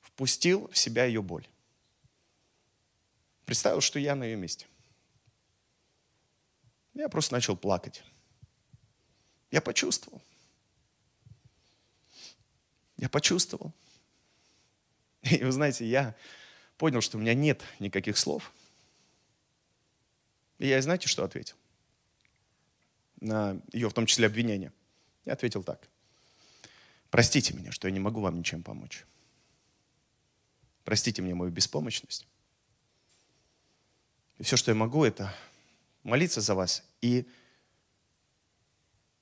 впустил 0.00 0.68
в 0.68 0.76
себя 0.76 1.04
ее 1.04 1.22
боль. 1.22 1.46
Представил, 3.44 3.80
что 3.80 3.98
я 3.98 4.14
на 4.14 4.24
ее 4.24 4.36
месте. 4.36 4.66
Я 6.94 7.08
просто 7.08 7.34
начал 7.34 7.56
плакать. 7.56 8.02
Я 9.50 9.60
почувствовал. 9.60 10.22
Я 12.96 13.08
почувствовал. 13.08 13.72
И 15.22 15.42
вы 15.42 15.52
знаете, 15.52 15.86
я 15.86 16.14
понял, 16.78 17.00
что 17.00 17.16
у 17.16 17.20
меня 17.20 17.34
нет 17.34 17.62
никаких 17.78 18.18
слов. 18.18 18.52
И 20.58 20.66
я, 20.66 20.80
знаете, 20.80 21.08
что 21.08 21.24
ответил? 21.24 21.56
На 23.20 23.60
ее, 23.72 23.88
в 23.88 23.92
том 23.92 24.06
числе, 24.06 24.26
обвинение. 24.26 24.72
Я 25.24 25.32
ответил 25.32 25.62
так. 25.62 25.88
Простите 27.10 27.54
меня, 27.54 27.72
что 27.72 27.88
я 27.88 27.92
не 27.92 28.00
могу 28.00 28.20
вам 28.20 28.38
ничем 28.38 28.62
помочь. 28.62 29.04
Простите 30.84 31.22
мне 31.22 31.34
мою 31.34 31.50
беспомощность. 31.50 32.26
И 34.42 34.44
все, 34.44 34.56
что 34.56 34.72
я 34.72 34.74
могу, 34.74 35.04
это 35.04 35.32
молиться 36.02 36.40
за 36.40 36.56
вас. 36.56 36.82
И 37.00 37.28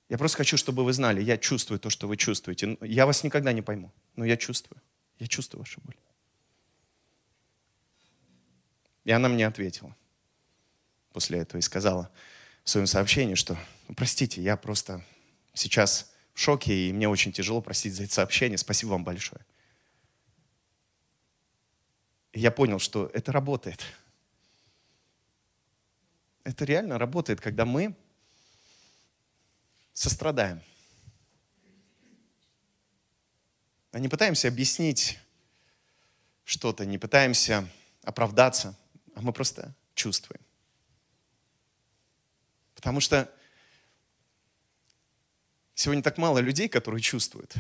я 0.08 0.16
просто 0.16 0.38
хочу, 0.38 0.56
чтобы 0.56 0.82
вы 0.82 0.94
знали, 0.94 1.20
я 1.20 1.36
чувствую 1.36 1.78
то, 1.78 1.90
что 1.90 2.08
вы 2.08 2.16
чувствуете. 2.16 2.78
Я 2.80 3.04
вас 3.04 3.22
никогда 3.22 3.52
не 3.52 3.60
пойму, 3.60 3.92
но 4.16 4.24
я 4.24 4.38
чувствую. 4.38 4.80
Я 5.18 5.26
чувствую 5.26 5.60
вашу 5.60 5.82
боль. 5.82 5.94
И 9.04 9.10
она 9.10 9.28
мне 9.28 9.46
ответила 9.46 9.94
после 11.12 11.40
этого 11.40 11.58
и 11.58 11.62
сказала 11.62 12.10
в 12.64 12.70
своем 12.70 12.86
сообщении, 12.86 13.34
что, 13.34 13.58
ну, 13.88 13.94
простите, 13.94 14.40
я 14.40 14.56
просто 14.56 15.04
сейчас 15.52 16.14
в 16.32 16.40
шоке, 16.40 16.88
и 16.88 16.94
мне 16.94 17.10
очень 17.10 17.30
тяжело 17.30 17.60
простить 17.60 17.92
за 17.92 18.04
это 18.04 18.14
сообщение. 18.14 18.56
Спасибо 18.56 18.92
вам 18.92 19.04
большое. 19.04 19.44
И 22.32 22.40
я 22.40 22.50
понял, 22.50 22.78
что 22.78 23.10
это 23.12 23.32
работает. 23.32 23.84
Это 26.44 26.64
реально 26.64 26.98
работает, 26.98 27.40
когда 27.40 27.64
мы 27.64 27.94
сострадаем. 29.92 30.62
А 33.92 33.98
не 33.98 34.08
пытаемся 34.08 34.48
объяснить 34.48 35.18
что-то, 36.44 36.86
не 36.86 36.96
пытаемся 36.96 37.68
оправдаться, 38.02 38.78
а 39.14 39.20
мы 39.20 39.32
просто 39.32 39.74
чувствуем. 39.94 40.40
Потому 42.74 43.00
что 43.00 43.30
сегодня 45.74 46.02
так 46.02 46.16
мало 46.18 46.38
людей, 46.38 46.68
которые 46.68 47.02
чувствуют, 47.02 47.54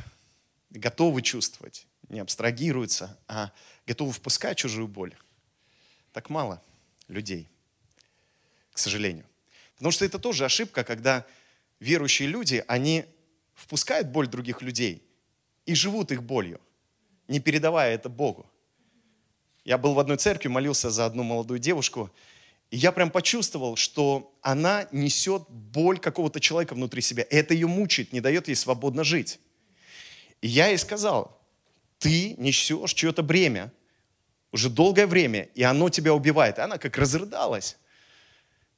готовы 0.70 1.20
чувствовать, 1.20 1.86
не 2.08 2.20
абстрагируются, 2.20 3.18
а 3.28 3.52
готовы 3.86 4.12
впускать 4.12 4.56
чужую 4.56 4.88
боль. 4.88 5.14
Так 6.12 6.30
мало 6.30 6.62
людей, 7.08 7.48
к 8.72 8.78
сожалению. 8.78 9.26
Потому 9.76 9.92
что 9.92 10.04
это 10.04 10.18
тоже 10.18 10.44
ошибка, 10.44 10.84
когда 10.84 11.26
верующие 11.78 12.28
люди, 12.28 12.64
они 12.68 13.04
впускают 13.54 14.08
боль 14.08 14.28
других 14.28 14.62
людей 14.62 15.02
и 15.66 15.74
живут 15.74 16.12
их 16.12 16.22
болью, 16.22 16.60
не 17.28 17.40
передавая 17.40 17.94
это 17.94 18.08
Богу. 18.08 18.50
Я 19.64 19.78
был 19.78 19.94
в 19.94 19.98
одной 19.98 20.16
церкви, 20.16 20.48
молился 20.48 20.90
за 20.90 21.06
одну 21.06 21.22
молодую 21.22 21.58
девушку, 21.60 22.10
и 22.70 22.76
я 22.76 22.92
прям 22.92 23.10
почувствовал, 23.10 23.76
что 23.76 24.34
она 24.42 24.86
несет 24.92 25.42
боль 25.48 25.98
какого-то 25.98 26.40
человека 26.40 26.74
внутри 26.74 27.02
себя. 27.02 27.24
И 27.24 27.34
это 27.34 27.52
ее 27.52 27.66
мучает, 27.66 28.12
не 28.12 28.20
дает 28.20 28.48
ей 28.48 28.54
свободно 28.54 29.02
жить. 29.02 29.40
И 30.40 30.48
я 30.48 30.68
ей 30.68 30.78
сказал, 30.78 31.40
ты 31.98 32.34
несешь 32.38 32.94
чье-то 32.94 33.22
бремя 33.22 33.72
уже 34.52 34.70
долгое 34.70 35.06
время, 35.06 35.48
и 35.54 35.62
оно 35.62 35.90
тебя 35.90 36.14
убивает. 36.14 36.58
И 36.58 36.60
она 36.60 36.78
как 36.78 36.96
разрыдалась 36.96 37.76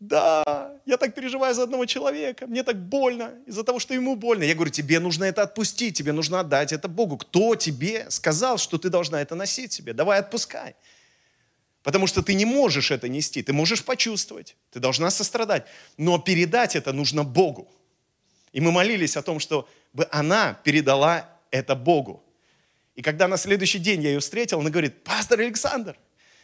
да, 0.03 0.73
я 0.85 0.97
так 0.97 1.15
переживаю 1.15 1.55
за 1.55 1.63
одного 1.63 1.87
человека, 1.87 2.49
мне 2.49 2.65
так 2.65 2.77
больно 2.77 3.35
из-за 3.47 3.63
того, 3.63 3.79
что 3.79 3.95
ему 3.95 4.17
больно. 4.17 4.43
Я 4.43 4.55
говорю, 4.55 4.73
тебе 4.73 4.99
нужно 4.99 5.25
это 5.25 5.43
отпустить, 5.43 5.97
тебе 5.97 6.11
нужно 6.13 6.41
отдать 6.41 6.73
это 6.73 6.89
Богу. 6.89 7.17
Кто 7.17 7.55
тебе 7.55 8.11
сказал, 8.11 8.59
что 8.59 8.79
ты 8.79 8.89
должна 8.89 9.23
это 9.23 9.37
носить 9.37 9.73
себе? 9.73 9.93
Давай 9.93 10.19
отпускай. 10.19 10.75
Потому 11.85 12.09
что 12.09 12.21
ты 12.23 12.35
не 12.35 12.45
можешь 12.45 12.91
это 12.91 13.09
нести, 13.09 13.43
ты 13.45 13.53
можешь 13.53 13.85
почувствовать, 13.85 14.57
ты 14.73 14.81
должна 14.81 15.11
сострадать, 15.11 15.67
но 15.97 16.19
передать 16.19 16.75
это 16.75 16.93
нужно 16.93 17.23
Богу. 17.23 17.69
И 18.53 18.61
мы 18.61 18.73
молились 18.73 19.17
о 19.17 19.23
том, 19.23 19.39
чтобы 19.39 19.67
она 20.11 20.59
передала 20.65 21.29
это 21.53 21.77
Богу. 21.77 22.25
И 22.97 23.03
когда 23.03 23.29
на 23.29 23.37
следующий 23.37 23.79
день 23.79 24.03
я 24.03 24.11
ее 24.11 24.19
встретил, 24.19 24.59
она 24.61 24.71
говорит, 24.71 25.05
пастор 25.05 25.41
Александр, 25.41 25.97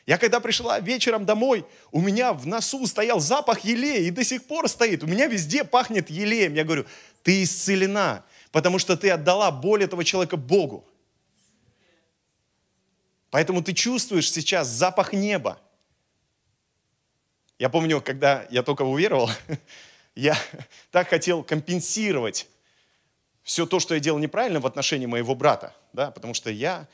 я 0.08 0.16
когда 0.16 0.40
пришла 0.40 0.80
вечером 0.80 1.26
домой, 1.26 1.66
у 1.92 2.00
меня 2.00 2.32
в 2.32 2.46
носу 2.46 2.86
стоял 2.86 3.20
запах 3.20 3.60
елея 3.60 4.00
и 4.00 4.10
до 4.10 4.24
сих 4.24 4.42
пор 4.46 4.66
стоит. 4.66 5.02
У 5.02 5.06
меня 5.06 5.26
везде 5.26 5.64
пахнет 5.64 6.08
елеем. 6.08 6.54
Я 6.54 6.64
говорю, 6.64 6.86
ты 7.22 7.42
исцелена, 7.42 8.24
потому 8.50 8.78
что 8.78 8.96
ты 8.96 9.10
отдала 9.10 9.50
боль 9.50 9.84
этого 9.84 10.02
человека 10.04 10.38
Богу. 10.38 10.88
Поэтому 13.28 13.62
ты 13.62 13.74
чувствуешь 13.74 14.32
сейчас 14.32 14.68
запах 14.68 15.12
неба. 15.12 15.60
Я 17.58 17.68
помню, 17.68 18.00
когда 18.00 18.46
я 18.48 18.62
только 18.62 18.84
уверовал, 18.84 19.28
я 20.14 20.38
так 20.90 21.08
хотел 21.10 21.42
компенсировать 21.42 22.48
все 23.42 23.66
то, 23.66 23.78
что 23.78 23.92
я 23.92 24.00
делал 24.00 24.18
неправильно 24.18 24.60
в 24.60 24.66
отношении 24.66 25.04
моего 25.04 25.34
брата, 25.34 25.74
да, 25.92 26.10
потому 26.10 26.32
что 26.32 26.48
я 26.48 26.88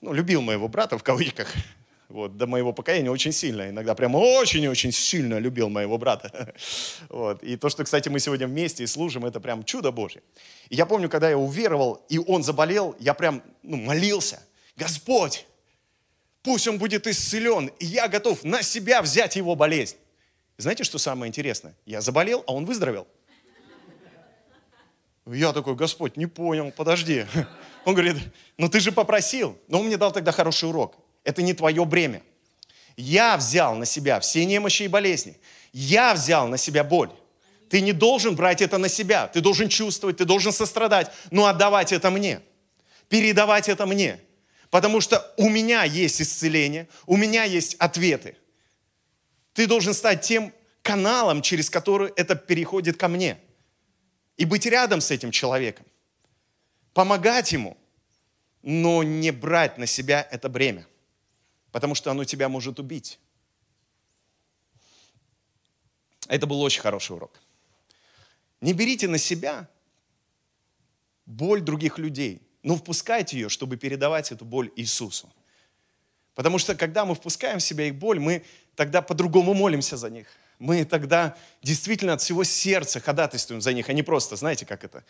ну, 0.00 0.12
любил 0.12 0.42
моего 0.42 0.68
брата 0.68 0.98
в 0.98 1.02
кавычках, 1.02 1.52
вот, 2.08 2.36
до 2.36 2.46
моего 2.46 2.72
покаяния 2.72 3.10
очень 3.10 3.32
сильно, 3.32 3.68
иногда 3.68 3.94
прямо 3.94 4.18
очень-очень 4.18 4.92
сильно 4.92 5.38
любил 5.38 5.68
моего 5.68 5.98
брата. 5.98 6.54
Вот. 7.08 7.42
И 7.42 7.56
то, 7.56 7.68
что, 7.68 7.84
кстати, 7.84 8.08
мы 8.08 8.20
сегодня 8.20 8.46
вместе 8.46 8.84
и 8.84 8.86
служим, 8.86 9.24
это 9.24 9.40
прям 9.40 9.64
чудо 9.64 9.92
Божье. 9.92 10.22
И 10.68 10.76
я 10.76 10.86
помню, 10.86 11.08
когда 11.08 11.30
я 11.30 11.38
уверовал, 11.38 12.04
и 12.08 12.18
он 12.18 12.42
заболел, 12.42 12.96
я 12.98 13.14
прям 13.14 13.42
ну, 13.62 13.76
молился. 13.76 14.42
Господь, 14.76 15.46
пусть 16.42 16.68
он 16.68 16.78
будет 16.78 17.06
исцелен, 17.06 17.70
и 17.78 17.86
я 17.86 18.08
готов 18.08 18.44
на 18.44 18.62
себя 18.62 19.02
взять 19.02 19.36
его 19.36 19.54
болезнь. 19.54 19.96
Знаете, 20.58 20.84
что 20.84 20.98
самое 20.98 21.28
интересное? 21.28 21.74
Я 21.86 22.00
заболел, 22.00 22.42
а 22.46 22.54
он 22.54 22.64
выздоровел. 22.64 23.06
Я 25.26 25.52
такой, 25.52 25.74
Господь, 25.74 26.16
не 26.16 26.26
понял, 26.26 26.72
подожди. 26.72 27.26
Он 27.86 27.94
говорит, 27.94 28.16
ну 28.58 28.68
ты 28.68 28.80
же 28.80 28.90
попросил. 28.90 29.56
Но 29.68 29.78
он 29.78 29.86
мне 29.86 29.96
дал 29.96 30.10
тогда 30.10 30.32
хороший 30.32 30.68
урок. 30.68 30.96
Это 31.22 31.40
не 31.40 31.54
твое 31.54 31.84
бремя. 31.84 32.20
Я 32.96 33.36
взял 33.36 33.76
на 33.76 33.86
себя 33.86 34.18
все 34.18 34.44
немощи 34.44 34.82
и 34.82 34.88
болезни. 34.88 35.38
Я 35.72 36.12
взял 36.12 36.48
на 36.48 36.56
себя 36.58 36.82
боль. 36.82 37.10
Ты 37.70 37.80
не 37.80 37.92
должен 37.92 38.34
брать 38.34 38.60
это 38.60 38.78
на 38.78 38.88
себя. 38.88 39.28
Ты 39.28 39.40
должен 39.40 39.68
чувствовать, 39.68 40.16
ты 40.16 40.24
должен 40.24 40.50
сострадать, 40.50 41.12
но 41.30 41.46
отдавать 41.46 41.92
это 41.92 42.10
мне. 42.10 42.40
Передавать 43.08 43.68
это 43.68 43.86
мне. 43.86 44.18
Потому 44.70 45.00
что 45.00 45.32
у 45.36 45.48
меня 45.48 45.84
есть 45.84 46.20
исцеление, 46.20 46.88
у 47.06 47.16
меня 47.16 47.44
есть 47.44 47.76
ответы. 47.76 48.36
Ты 49.52 49.68
должен 49.68 49.94
стать 49.94 50.22
тем 50.22 50.52
каналом, 50.82 51.40
через 51.40 51.70
который 51.70 52.12
это 52.16 52.34
переходит 52.34 52.96
ко 52.96 53.06
мне. 53.06 53.38
И 54.36 54.44
быть 54.44 54.66
рядом 54.66 55.00
с 55.00 55.12
этим 55.12 55.30
человеком 55.30 55.86
помогать 56.96 57.52
ему, 57.52 57.76
но 58.62 59.02
не 59.02 59.30
брать 59.30 59.76
на 59.76 59.84
себя 59.84 60.26
это 60.30 60.48
бремя, 60.48 60.86
потому 61.70 61.94
что 61.94 62.10
оно 62.10 62.24
тебя 62.24 62.48
может 62.48 62.80
убить. 62.80 63.18
Это 66.26 66.46
был 66.46 66.62
очень 66.62 66.80
хороший 66.80 67.14
урок. 67.14 67.38
Не 68.62 68.72
берите 68.72 69.08
на 69.08 69.18
себя 69.18 69.68
боль 71.26 71.60
других 71.60 71.98
людей, 71.98 72.40
но 72.62 72.76
впускайте 72.76 73.36
ее, 73.36 73.50
чтобы 73.50 73.76
передавать 73.76 74.32
эту 74.32 74.46
боль 74.46 74.72
Иисусу. 74.76 75.30
Потому 76.34 76.56
что 76.56 76.74
когда 76.74 77.04
мы 77.04 77.14
впускаем 77.14 77.58
в 77.58 77.62
себя 77.62 77.88
их 77.88 77.96
боль, 77.96 78.20
мы 78.20 78.42
тогда 78.74 79.02
по-другому 79.02 79.52
молимся 79.52 79.98
за 79.98 80.08
них. 80.08 80.28
Мы 80.58 80.86
тогда 80.86 81.36
действительно 81.60 82.14
от 82.14 82.22
всего 82.22 82.42
сердца 82.42 83.00
ходатайствуем 83.00 83.60
за 83.60 83.74
них, 83.74 83.90
а 83.90 83.92
не 83.92 84.02
просто, 84.02 84.36
знаете, 84.36 84.64
как 84.64 84.82
это, 84.82 85.04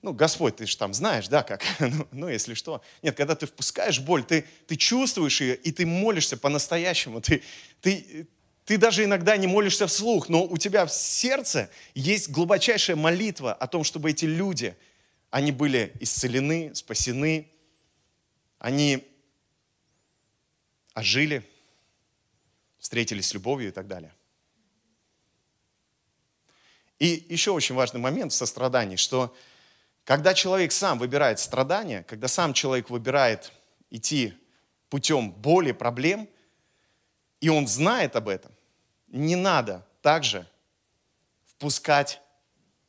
ну, 0.00 0.12
Господь, 0.12 0.56
ты 0.56 0.66
же 0.66 0.76
там 0.76 0.94
знаешь, 0.94 1.28
да, 1.28 1.42
как, 1.42 1.62
ну, 1.80 2.08
ну, 2.12 2.28
если 2.28 2.54
что. 2.54 2.82
Нет, 3.02 3.16
когда 3.16 3.34
ты 3.34 3.46
впускаешь 3.46 4.00
боль, 4.00 4.24
ты, 4.24 4.44
ты 4.66 4.76
чувствуешь 4.76 5.40
ее, 5.40 5.56
и 5.56 5.72
ты 5.72 5.86
молишься 5.86 6.36
по-настоящему. 6.36 7.20
Ты, 7.20 7.42
ты, 7.80 8.28
ты 8.64 8.78
даже 8.78 9.04
иногда 9.04 9.36
не 9.36 9.46
молишься 9.46 9.86
вслух, 9.86 10.28
но 10.28 10.44
у 10.44 10.56
тебя 10.56 10.86
в 10.86 10.92
сердце 10.92 11.70
есть 11.94 12.30
глубочайшая 12.30 12.96
молитва 12.96 13.52
о 13.52 13.66
том, 13.66 13.82
чтобы 13.82 14.10
эти 14.10 14.24
люди, 14.24 14.76
они 15.30 15.50
были 15.52 15.92
исцелены, 16.00 16.74
спасены, 16.74 17.50
они 18.58 19.04
ожили, 20.94 21.44
встретились 22.78 23.28
с 23.28 23.34
любовью 23.34 23.68
и 23.68 23.72
так 23.72 23.88
далее. 23.88 24.12
И 26.98 27.26
еще 27.28 27.50
очень 27.50 27.74
важный 27.74 28.00
момент 28.00 28.32
в 28.32 28.36
сострадании, 28.36 28.96
что 28.96 29.34
когда 30.08 30.32
человек 30.32 30.72
сам 30.72 30.98
выбирает 30.98 31.38
страдания, 31.38 32.02
когда 32.02 32.28
сам 32.28 32.54
человек 32.54 32.88
выбирает 32.88 33.52
идти 33.90 34.32
путем 34.88 35.30
боли, 35.30 35.72
проблем, 35.72 36.30
и 37.42 37.50
он 37.50 37.68
знает 37.68 38.16
об 38.16 38.30
этом, 38.30 38.50
не 39.08 39.36
надо 39.36 39.86
также 40.00 40.48
впускать 41.44 42.22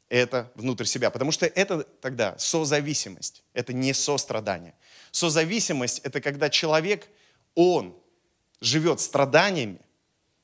это 0.08 0.50
внутрь 0.56 0.86
себя, 0.86 1.10
потому 1.10 1.34
что 1.34 1.46
это 1.46 1.84
тогда 1.84 2.38
созависимость, 2.38 3.44
это 3.52 3.74
не 3.74 3.92
сострадание. 3.92 4.74
Созависимость– 5.12 6.00
это 6.06 6.22
когда 6.22 6.50
человек, 6.50 7.06
он 7.54 8.02
живет 8.62 9.02
страданиями, 9.02 9.82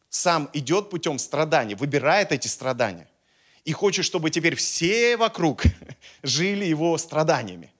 сам 0.10 0.50
идет 0.52 0.90
путем 0.90 1.20
страданий, 1.20 1.76
выбирает 1.76 2.34
эти 2.34 2.50
страдания 2.50 3.08
и 3.66 3.74
хочет, 3.74 4.06
чтобы 4.06 4.30
теперь 4.30 4.56
все 4.56 5.18
вокруг 5.18 5.64
жили 6.24 6.66
его 6.66 6.98
страданиями. 6.98 7.72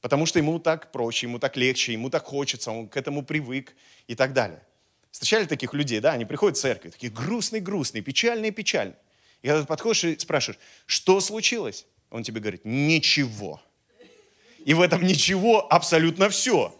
Потому 0.00 0.24
что 0.24 0.38
ему 0.38 0.58
так 0.58 0.90
проще, 0.92 1.26
ему 1.26 1.38
так 1.38 1.56
легче, 1.56 1.92
ему 1.92 2.10
так 2.10 2.24
хочется, 2.24 2.70
он 2.70 2.88
к 2.88 2.96
этому 2.96 3.24
привык 3.24 3.74
и 4.06 4.14
так 4.14 4.32
далее. 4.32 4.62
Встречали 5.10 5.44
таких 5.44 5.74
людей, 5.74 6.00
да, 6.00 6.12
они 6.12 6.24
приходят 6.24 6.56
в 6.56 6.60
церковь, 6.60 6.92
такие 6.92 7.12
грустные-грустные, 7.12 8.02
печальные-печальные. 8.02 8.96
И 9.42 9.48
когда 9.48 9.60
ты 9.62 9.66
подходишь 9.66 10.04
и 10.04 10.18
спрашиваешь, 10.18 10.60
что 10.86 11.20
случилось? 11.20 11.86
Он 12.10 12.22
тебе 12.22 12.40
говорит, 12.40 12.62
ничего. 12.64 13.60
И 14.64 14.74
в 14.74 14.80
этом 14.80 15.02
ничего 15.02 15.66
абсолютно 15.72 16.30
все. 16.30 16.76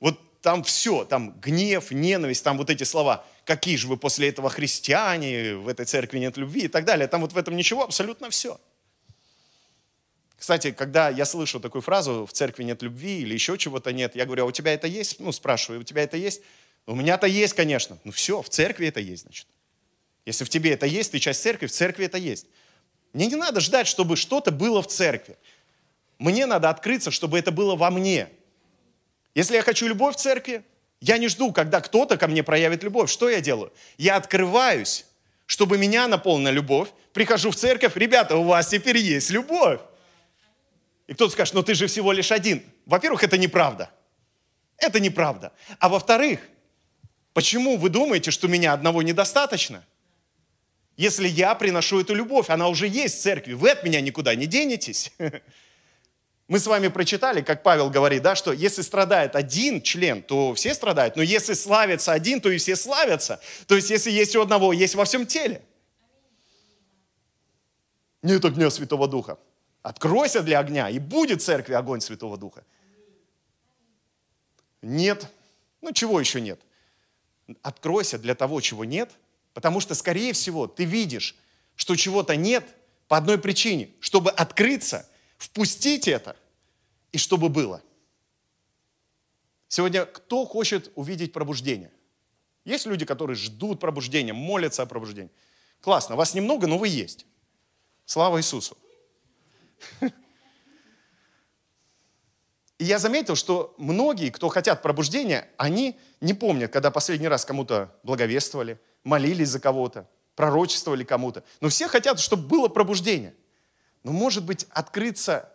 Вот 0.00 0.20
там 0.42 0.64
все, 0.64 1.04
там 1.04 1.38
гнев, 1.40 1.90
ненависть, 1.90 2.44
там 2.44 2.58
вот 2.58 2.70
эти 2.70 2.84
слова. 2.84 3.24
Какие 3.48 3.76
же 3.76 3.88
вы 3.88 3.96
после 3.96 4.28
этого 4.28 4.50
христиане, 4.50 5.54
в 5.54 5.68
этой 5.68 5.86
церкви 5.86 6.18
нет 6.18 6.36
любви 6.36 6.64
и 6.64 6.68
так 6.68 6.84
далее. 6.84 7.08
Там 7.08 7.22
вот 7.22 7.32
в 7.32 7.38
этом 7.38 7.56
ничего, 7.56 7.82
абсолютно 7.82 8.28
все. 8.28 8.60
Кстати, 10.36 10.70
когда 10.70 11.08
я 11.08 11.24
слышу 11.24 11.58
такую 11.58 11.80
фразу 11.80 12.26
«в 12.26 12.32
церкви 12.34 12.64
нет 12.64 12.82
любви» 12.82 13.22
или 13.22 13.32
еще 13.32 13.56
чего-то 13.56 13.90
нет, 13.90 14.14
я 14.16 14.26
говорю, 14.26 14.42
а 14.42 14.46
у 14.48 14.52
тебя 14.52 14.74
это 14.74 14.86
есть? 14.86 15.18
Ну, 15.18 15.32
спрашиваю, 15.32 15.80
у 15.80 15.82
тебя 15.82 16.02
это 16.02 16.18
есть? 16.18 16.42
У 16.84 16.94
меня-то 16.94 17.26
есть, 17.26 17.54
конечно. 17.54 17.96
Ну 18.04 18.12
все, 18.12 18.42
в 18.42 18.50
церкви 18.50 18.88
это 18.88 19.00
есть, 19.00 19.22
значит. 19.22 19.46
Если 20.26 20.44
в 20.44 20.50
тебе 20.50 20.72
это 20.72 20.84
есть, 20.84 21.12
ты 21.12 21.18
часть 21.18 21.40
церкви, 21.40 21.68
в 21.68 21.72
церкви 21.72 22.04
это 22.04 22.18
есть. 22.18 22.44
Мне 23.14 23.28
не 23.28 23.36
надо 23.36 23.60
ждать, 23.60 23.86
чтобы 23.86 24.16
что-то 24.16 24.50
было 24.50 24.82
в 24.82 24.88
церкви. 24.88 25.38
Мне 26.18 26.44
надо 26.44 26.68
открыться, 26.68 27.10
чтобы 27.10 27.38
это 27.38 27.50
было 27.50 27.76
во 27.76 27.90
мне. 27.90 28.28
Если 29.34 29.54
я 29.54 29.62
хочу 29.62 29.86
любовь 29.86 30.16
в 30.16 30.18
церкви, 30.18 30.64
я 31.00 31.18
не 31.18 31.28
жду, 31.28 31.52
когда 31.52 31.80
кто-то 31.80 32.16
ко 32.16 32.28
мне 32.28 32.42
проявит 32.42 32.82
любовь. 32.82 33.10
Что 33.10 33.28
я 33.28 33.40
делаю? 33.40 33.72
Я 33.96 34.16
открываюсь, 34.16 35.06
чтобы 35.46 35.78
меня 35.78 36.08
наполнила 36.08 36.50
любовь. 36.50 36.88
Прихожу 37.12 37.50
в 37.50 37.56
церковь, 37.56 37.96
ребята, 37.96 38.36
у 38.36 38.44
вас 38.44 38.68
теперь 38.68 38.98
есть 38.98 39.30
любовь. 39.30 39.80
И 41.06 41.14
кто-то 41.14 41.32
скажет, 41.32 41.54
ну 41.54 41.62
ты 41.62 41.74
же 41.74 41.86
всего 41.86 42.12
лишь 42.12 42.32
один. 42.32 42.62
Во-первых, 42.86 43.24
это 43.24 43.38
неправда. 43.38 43.90
Это 44.76 45.00
неправда. 45.00 45.52
А 45.78 45.88
во-вторых, 45.88 46.40
Почему 47.38 47.76
вы 47.76 47.88
думаете, 47.88 48.32
что 48.32 48.48
меня 48.48 48.72
одного 48.72 49.00
недостаточно? 49.00 49.84
Если 50.96 51.28
я 51.28 51.54
приношу 51.54 52.00
эту 52.00 52.12
любовь, 52.12 52.50
она 52.50 52.66
уже 52.66 52.88
есть 52.88 53.18
в 53.18 53.22
церкви, 53.22 53.52
вы 53.52 53.70
от 53.70 53.84
меня 53.84 54.00
никуда 54.00 54.34
не 54.34 54.46
денетесь. 54.46 55.12
Мы 56.48 56.58
с 56.58 56.66
вами 56.66 56.88
прочитали, 56.88 57.42
как 57.42 57.62
Павел 57.62 57.90
говорит, 57.90 58.22
да, 58.22 58.34
что 58.34 58.52
если 58.52 58.82
страдает 58.82 59.36
один 59.36 59.82
член, 59.82 60.22
то 60.22 60.54
все 60.54 60.74
страдают, 60.74 61.14
но 61.16 61.22
если 61.22 61.52
славится 61.52 62.12
один, 62.12 62.40
то 62.40 62.50
и 62.50 62.56
все 62.56 62.74
славятся. 62.74 63.40
То 63.66 63.76
есть 63.76 63.90
если 63.90 64.10
есть 64.10 64.34
у 64.34 64.40
одного, 64.40 64.72
есть 64.72 64.94
во 64.94 65.04
всем 65.04 65.26
теле. 65.26 65.62
Нет 68.22 68.44
огня 68.44 68.70
Святого 68.70 69.06
Духа. 69.06 69.38
Откройся 69.82 70.42
для 70.42 70.58
огня, 70.58 70.88
и 70.88 70.98
будет 70.98 71.42
в 71.42 71.44
церкви 71.44 71.74
огонь 71.74 72.00
Святого 72.00 72.36
Духа. 72.36 72.64
Нет. 74.82 75.26
Ну 75.82 75.92
чего 75.92 76.18
еще 76.18 76.40
нет? 76.40 76.60
откройся 77.62 78.18
для 78.18 78.34
того, 78.34 78.60
чего 78.60 78.84
нет, 78.84 79.10
потому 79.54 79.80
что, 79.80 79.94
скорее 79.94 80.32
всего, 80.32 80.66
ты 80.66 80.84
видишь, 80.84 81.34
что 81.76 81.96
чего-то 81.96 82.36
нет 82.36 82.64
по 83.06 83.16
одной 83.16 83.38
причине, 83.38 83.90
чтобы 84.00 84.30
открыться, 84.30 85.08
впустить 85.38 86.06
это 86.08 86.36
и 87.12 87.18
чтобы 87.18 87.48
было. 87.48 87.82
Сегодня 89.68 90.04
кто 90.04 90.44
хочет 90.44 90.92
увидеть 90.94 91.32
пробуждение? 91.32 91.90
Есть 92.64 92.86
люди, 92.86 93.06
которые 93.06 93.36
ждут 93.36 93.80
пробуждения, 93.80 94.34
молятся 94.34 94.82
о 94.82 94.86
пробуждении. 94.86 95.30
Классно, 95.80 96.16
вас 96.16 96.34
немного, 96.34 96.66
но 96.66 96.76
вы 96.76 96.88
есть. 96.88 97.24
Слава 98.04 98.38
Иисусу. 98.38 98.76
И 102.78 102.84
я 102.84 102.98
заметил, 102.98 103.34
что 103.34 103.74
многие, 103.76 104.30
кто 104.30 104.48
хотят 104.48 104.82
пробуждения, 104.82 105.48
они 105.56 105.98
не 106.20 106.32
помнят, 106.32 106.72
когда 106.72 106.90
последний 106.90 107.28
раз 107.28 107.44
кому-то 107.44 107.92
благовествовали, 108.04 108.80
молились 109.02 109.48
за 109.48 109.60
кого-то, 109.60 110.08
пророчествовали 110.36 111.04
кому-то. 111.04 111.42
Но 111.60 111.68
все 111.68 111.88
хотят, 111.88 112.20
чтобы 112.20 112.46
было 112.46 112.68
пробуждение. 112.68 113.34
Но 114.02 114.12
может 114.12 114.44
быть 114.44 114.66
открыться 114.70 115.52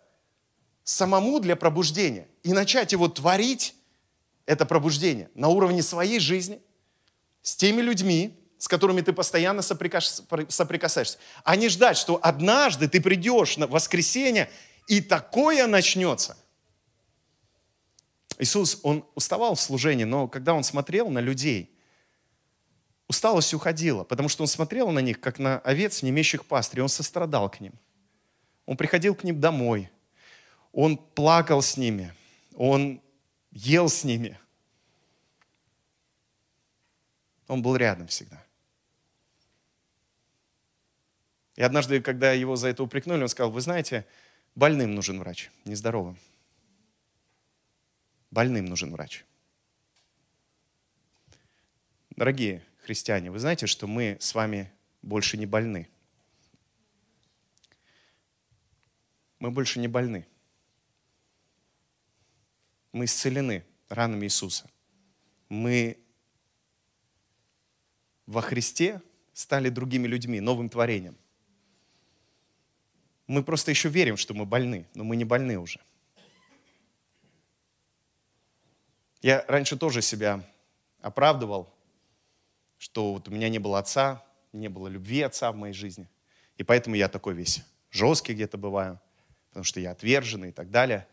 самому 0.82 1.40
для 1.40 1.56
пробуждения 1.56 2.28
и 2.42 2.52
начать 2.52 2.92
его 2.92 3.08
творить, 3.08 3.74
это 4.46 4.66
пробуждение, 4.66 5.30
на 5.34 5.48
уровне 5.48 5.82
своей 5.82 6.20
жизни, 6.20 6.60
с 7.42 7.56
теми 7.56 7.80
людьми, 7.80 8.38
с 8.58 8.68
которыми 8.68 9.00
ты 9.00 9.12
постоянно 9.12 9.62
соприкасаешься, 9.62 11.18
а 11.42 11.56
не 11.56 11.68
ждать, 11.68 11.96
что 11.96 12.18
однажды 12.22 12.88
ты 12.88 13.00
придешь 13.00 13.56
на 13.56 13.66
воскресенье, 13.66 14.50
и 14.86 15.00
такое 15.00 15.66
начнется– 15.66 16.36
Иисус, 18.38 18.80
Он 18.82 19.04
уставал 19.14 19.54
в 19.54 19.60
служении, 19.60 20.04
но 20.04 20.28
когда 20.28 20.54
Он 20.54 20.64
смотрел 20.64 21.08
на 21.08 21.20
людей, 21.20 21.70
усталость 23.06 23.54
уходила, 23.54 24.04
потому 24.04 24.28
что 24.28 24.42
Он 24.42 24.48
смотрел 24.48 24.90
на 24.90 24.98
них, 24.98 25.20
как 25.20 25.38
на 25.38 25.58
овец, 25.60 26.02
не 26.02 26.10
имеющих 26.10 26.44
пастыря, 26.44 26.82
Он 26.82 26.88
сострадал 26.88 27.48
к 27.48 27.60
ним. 27.60 27.72
Он 28.66 28.76
приходил 28.76 29.14
к 29.14 29.24
ним 29.24 29.40
домой, 29.40 29.90
Он 30.72 30.96
плакал 30.96 31.62
с 31.62 31.76
ними, 31.76 32.14
Он 32.54 33.00
ел 33.50 33.88
с 33.88 34.04
ними. 34.04 34.38
Он 37.46 37.62
был 37.62 37.76
рядом 37.76 38.06
всегда. 38.08 38.44
И 41.56 41.62
однажды, 41.62 42.00
когда 42.00 42.32
его 42.32 42.56
за 42.56 42.68
это 42.68 42.82
упрекнули, 42.82 43.22
он 43.22 43.28
сказал, 43.28 43.52
вы 43.52 43.60
знаете, 43.60 44.06
больным 44.54 44.94
нужен 44.94 45.20
врач, 45.20 45.50
нездоровым. 45.64 46.18
Больным 48.30 48.64
нужен 48.64 48.90
врач. 48.90 49.24
Дорогие 52.16 52.64
христиане, 52.82 53.30
вы 53.30 53.38
знаете, 53.38 53.66
что 53.66 53.86
мы 53.86 54.16
с 54.20 54.34
вами 54.34 54.72
больше 55.02 55.36
не 55.36 55.46
больны. 55.46 55.88
Мы 59.38 59.50
больше 59.50 59.80
не 59.80 59.88
больны. 59.88 60.26
Мы 62.92 63.06
исцелены 63.06 63.64
ранами 63.88 64.26
Иисуса. 64.26 64.70
Мы 65.48 65.98
во 68.26 68.40
Христе 68.40 69.02
стали 69.32 69.68
другими 69.68 70.06
людьми, 70.06 70.40
новым 70.40 70.68
творением. 70.68 71.16
Мы 73.26 73.42
просто 73.42 73.70
еще 73.70 73.88
верим, 73.88 74.16
что 74.16 74.34
мы 74.34 74.44
больны, 74.44 74.86
но 74.94 75.04
мы 75.04 75.16
не 75.16 75.24
больны 75.24 75.58
уже. 75.58 75.80
Я 79.22 79.44
раньше 79.48 79.78
тоже 79.78 80.02
себя 80.02 80.44
оправдывал, 81.00 81.74
что 82.76 83.14
вот 83.14 83.28
у 83.28 83.30
меня 83.30 83.48
не 83.48 83.58
было 83.58 83.78
отца, 83.78 84.22
не 84.52 84.68
было 84.68 84.88
любви 84.88 85.22
отца 85.22 85.50
в 85.50 85.56
моей 85.56 85.72
жизни. 85.72 86.08
И 86.58 86.62
поэтому 86.62 86.96
я 86.96 87.08
такой 87.08 87.34
весь 87.34 87.62
жесткий 87.90 88.34
где-то 88.34 88.58
бываю, 88.58 89.00
потому 89.54 89.62
что 89.62 89.78
я 89.78 89.92
отверженный 89.92 90.48
и 90.48 90.52
так 90.52 90.68
далее. 90.72 91.06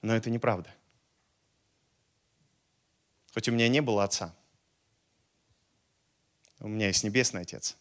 Но 0.00 0.16
это 0.16 0.30
неправда. 0.30 0.74
Хоть 3.34 3.46
у 3.50 3.52
меня 3.52 3.68
не 3.68 3.82
было 3.82 4.04
отца, 4.04 4.34
у 6.60 6.68
меня 6.68 6.86
есть 6.86 7.04
небесный 7.04 7.42
отец. 7.42 7.76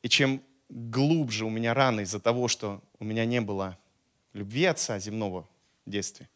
И 0.00 0.08
чем 0.08 0.42
глубже 0.70 1.44
у 1.44 1.50
меня 1.50 1.74
раны 1.74 2.00
из-за 2.00 2.18
того, 2.18 2.48
что 2.48 2.82
у 2.98 3.04
меня 3.04 3.26
не 3.26 3.42
было 3.42 3.78
любви 4.32 4.64
Отца 4.64 4.98
земного 4.98 5.46
в 5.84 5.90
детстве, 5.90 6.30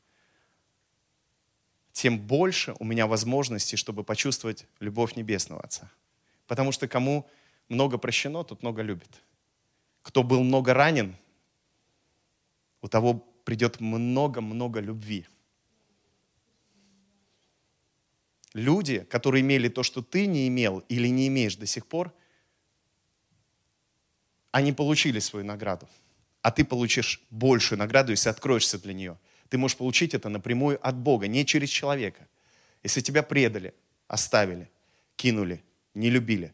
тем 1.93 2.21
больше 2.21 2.75
у 2.79 2.85
меня 2.85 3.07
возможностей, 3.07 3.77
чтобы 3.77 4.05
почувствовать 4.05 4.67
любовь 4.81 5.17
Небесного 5.17 5.63
Отца. 5.63 5.91
Потому 6.47 6.73
что 6.73 6.89
кому 6.89 7.27
много 7.69 7.99
прощено, 7.99 8.45
тот 8.45 8.63
много 8.63 8.83
любит. 8.83 9.23
Кто 10.03 10.23
был 10.23 10.43
много 10.43 10.75
ранен, 10.75 11.17
у 12.81 12.89
того 12.89 13.15
придет 13.45 13.81
много-много 13.81 14.81
любви. 14.81 15.27
Люди, 18.55 19.01
которые 19.11 19.43
имели 19.43 19.69
то, 19.69 19.83
что 19.83 20.03
ты 20.03 20.27
не 20.27 20.49
имел 20.49 20.81
или 20.89 21.09
не 21.09 21.29
имеешь 21.29 21.57
до 21.57 21.67
сих 21.67 21.87
пор, 21.87 22.15
они 24.51 24.73
получили 24.73 25.19
свою 25.19 25.45
награду 25.45 25.89
а 26.43 26.51
ты 26.51 26.65
получишь 26.65 27.21
большую 27.31 27.79
награду, 27.79 28.13
если 28.13 28.31
откроешься 28.31 28.79
для 28.79 28.95
нее. 28.95 29.19
Ты 29.49 29.59
можешь 29.59 29.77
получить 29.77 30.15
это 30.15 30.29
напрямую 30.29 30.79
от 30.87 30.97
Бога, 30.97 31.27
не 31.27 31.45
через 31.45 31.69
человека. 31.69 32.27
Если 32.83 33.01
тебя 33.01 33.23
предали, 33.23 33.75
оставили, 34.07 34.71
кинули, 35.17 35.63
не 35.95 36.11
любили, 36.11 36.53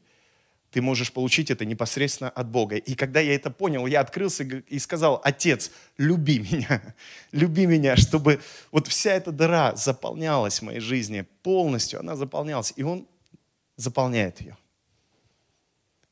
ты 0.74 0.82
можешь 0.82 1.12
получить 1.12 1.52
это 1.52 1.64
непосредственно 1.64 2.30
от 2.30 2.48
Бога. 2.48 2.74
И 2.74 2.96
когда 2.96 3.20
я 3.20 3.36
это 3.36 3.48
понял, 3.48 3.86
я 3.86 4.00
открылся 4.00 4.42
и 4.42 4.80
сказал, 4.80 5.20
Отец, 5.22 5.70
люби 5.98 6.40
меня, 6.40 6.82
люби 7.32 7.64
меня, 7.64 7.94
чтобы 7.94 8.40
вот 8.72 8.88
вся 8.88 9.12
эта 9.12 9.30
дыра 9.30 9.76
заполнялась 9.76 10.58
в 10.58 10.62
моей 10.62 10.80
жизни 10.80 11.26
полностью, 11.44 12.00
она 12.00 12.16
заполнялась, 12.16 12.72
и 12.74 12.82
Он 12.82 13.06
заполняет 13.76 14.40
ее. 14.40 14.56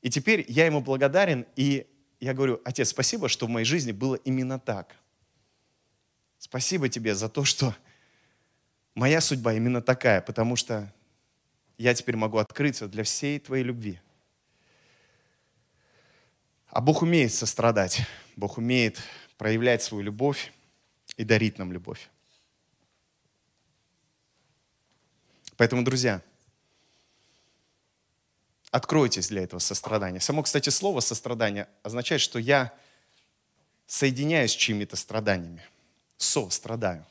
И 0.00 0.10
теперь 0.10 0.44
я 0.46 0.66
Ему 0.66 0.80
благодарен, 0.80 1.44
и 1.56 1.88
я 2.20 2.32
говорю, 2.32 2.60
Отец, 2.64 2.90
спасибо, 2.90 3.28
что 3.28 3.46
в 3.46 3.50
моей 3.50 3.66
жизни 3.66 3.90
было 3.90 4.14
именно 4.14 4.60
так. 4.60 4.94
Спасибо 6.38 6.88
тебе 6.88 7.16
за 7.16 7.28
то, 7.28 7.42
что 7.42 7.74
моя 8.94 9.20
судьба 9.20 9.54
именно 9.54 9.82
такая, 9.82 10.20
потому 10.20 10.54
что 10.54 10.94
я 11.78 11.94
теперь 11.94 12.14
могу 12.14 12.38
открыться 12.38 12.86
для 12.86 13.02
всей 13.02 13.40
твоей 13.40 13.64
любви. 13.64 13.98
А 16.72 16.80
Бог 16.80 17.02
умеет 17.02 17.34
сострадать, 17.34 18.00
Бог 18.34 18.56
умеет 18.56 18.98
проявлять 19.36 19.82
свою 19.82 20.02
любовь 20.02 20.54
и 21.18 21.24
дарить 21.24 21.58
нам 21.58 21.70
любовь. 21.70 22.08
Поэтому, 25.58 25.84
друзья, 25.84 26.22
откройтесь 28.70 29.28
для 29.28 29.42
этого 29.42 29.60
сострадания. 29.60 30.18
Само, 30.18 30.42
кстати, 30.42 30.70
слово 30.70 31.00
сострадание 31.00 31.68
означает, 31.82 32.22
что 32.22 32.38
я 32.38 32.72
соединяюсь 33.86 34.52
с 34.52 34.56
чьими-то 34.56 34.96
страданиями. 34.96 35.62
Со-страдаю. 36.16 37.04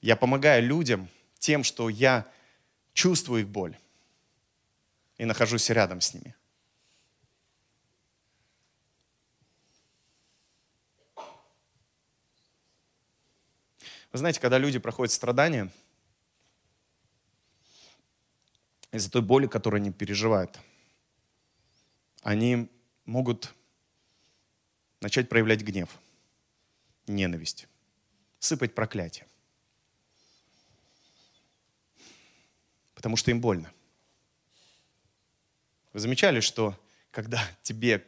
Я 0.00 0.14
помогаю 0.14 0.62
людям 0.62 1.08
тем, 1.40 1.64
что 1.64 1.88
я 1.88 2.24
чувствую 2.92 3.42
их 3.42 3.48
боль 3.48 3.76
и 5.16 5.24
нахожусь 5.24 5.68
рядом 5.70 6.00
с 6.00 6.14
ними. 6.14 6.36
Вы 14.12 14.18
знаете, 14.18 14.40
когда 14.40 14.58
люди 14.58 14.78
проходят 14.78 15.12
страдания, 15.12 15.70
из-за 18.90 19.10
той 19.10 19.20
боли, 19.20 19.46
которую 19.46 19.80
они 19.80 19.92
переживают, 19.92 20.58
они 22.22 22.70
могут 23.04 23.54
начать 25.00 25.28
проявлять 25.28 25.60
гнев, 25.60 25.90
ненависть, 27.06 27.68
сыпать 28.38 28.74
проклятие. 28.74 29.26
Потому 32.94 33.16
что 33.16 33.30
им 33.30 33.40
больно. 33.40 33.70
Вы 35.92 36.00
замечали, 36.00 36.40
что 36.40 36.74
когда 37.10 37.42
тебе 37.62 38.06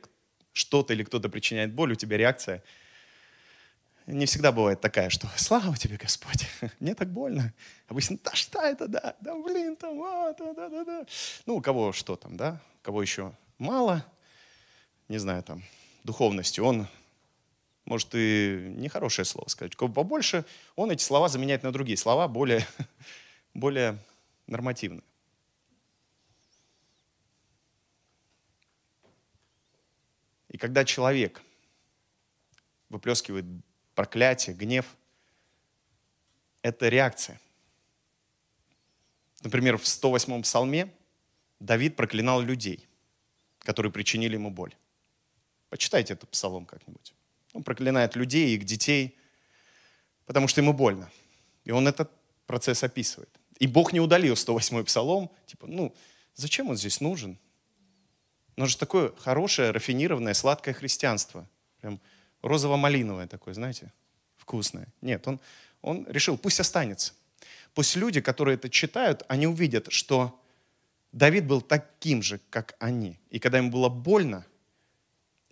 что-то 0.55 0.95
или 0.95 1.05
кто-то 1.05 1.29
причиняет 1.29 1.75
боль, 1.75 1.93
у 1.93 1.97
тебя 1.97 2.17
реакция– 2.17 2.65
не 4.11 4.27
всегда 4.27 4.53
бывает 4.53 4.81
такая, 4.81 5.11
что 5.11 5.29
слава 5.37 5.77
тебе, 5.77 5.97
Господь, 5.97 6.47
мне 6.81 6.95
так 6.95 7.11
больно. 7.11 7.53
Обычно, 7.89 8.19
да 8.23 8.35
что 8.35 8.61
это, 8.61 8.89
да, 8.89 9.17
да 9.21 9.35
блин, 9.35 9.77
там, 9.77 10.03
а, 10.03 10.35
да, 10.39 10.53
да, 10.53 10.69
да, 10.69 10.85
да. 10.85 11.07
Ну, 11.47 11.57
у 11.57 11.61
кого 11.61 11.93
что 11.93 12.17
там, 12.17 12.37
да, 12.37 12.61
у 12.81 12.85
кого 12.85 13.03
еще 13.03 13.33
мало, 13.59 14.05
не 15.09 15.19
знаю, 15.19 15.43
там, 15.43 15.63
духовности, 16.05 16.61
он 16.61 16.87
может 17.85 18.09
и 18.15 18.73
нехорошее 18.77 19.25
слово 19.25 19.49
сказать. 19.49 19.75
У 19.75 19.79
кого 19.79 19.93
побольше, 19.93 20.45
он 20.77 20.91
эти 20.91 21.03
слова 21.03 21.29
заменяет 21.29 21.63
на 21.63 21.73
другие 21.73 21.97
слова, 21.97 22.29
более, 22.29 22.67
более 23.55 23.99
нормативные. 24.47 25.03
И 30.49 30.59
когда 30.59 30.85
человек 30.85 31.41
выплескивает 32.89 33.45
проклятие, 34.01 34.57
гнев– 34.57 34.87
это 36.63 36.89
реакция. 36.89 37.39
Например, 39.43 39.77
в 39.77 39.83
108-м 39.83 40.41
псалме 40.41 40.91
Давид 41.59 41.97
проклинал 41.97 42.41
людей, 42.41 42.89
которые 43.59 43.93
причинили 43.93 44.37
ему 44.37 44.51
боль. 44.51 44.75
Почитайте 45.69 46.15
этот 46.15 46.31
псалом 46.31 46.65
как-нибудь. 46.65 47.13
Он 47.53 47.63
проклинает 47.63 48.17
людей, 48.17 48.57
их 48.57 48.65
детей, 48.65 49.19
потому 50.25 50.49
что 50.49 50.63
ему 50.63 50.73
больно. 50.73 51.11
И 51.65 51.71
он 51.71 51.87
этот 51.87 52.11
процесс 52.47 52.83
описывает. 52.83 53.29
И 53.59 53.67
Бог 53.67 53.93
не 53.93 54.01
удалил 54.01 54.33
108-й 54.33 54.85
псалом. 54.85 55.31
Типа, 55.45 55.67
ну, 55.67 55.95
зачем 56.35 56.71
он 56.71 56.79
здесь 56.79 57.03
нужен? 57.03 57.37
Но 58.57 58.65
же 58.65 58.79
такое 58.79 59.13
хорошее, 59.17 59.73
рафинированное, 59.73 60.33
сладкое 60.33 60.73
христианство. 60.73 61.47
Прям 61.83 62.01
розово-малиновое 62.43 63.27
такое, 63.27 63.55
знаете, 63.55 63.93
вкусное. 64.37 64.89
Нет, 65.01 65.27
он, 65.29 65.41
он 65.83 66.07
решил, 66.09 66.39
пусть 66.39 66.61
останется. 66.61 67.15
Пусть 67.75 67.97
люди, 67.97 68.21
которые 68.21 68.57
это 68.57 68.69
читают, 68.69 69.23
они 69.29 69.47
увидят, 69.47 69.93
что 69.93 70.41
Давид 71.13 71.47
был 71.47 71.61
таким 71.61 72.23
же, 72.23 72.41
как 72.51 72.77
они. 72.79 73.19
И 73.31 73.39
когда 73.39 73.59
ему 73.59 73.71
было 73.71 73.89
больно, 73.89 74.45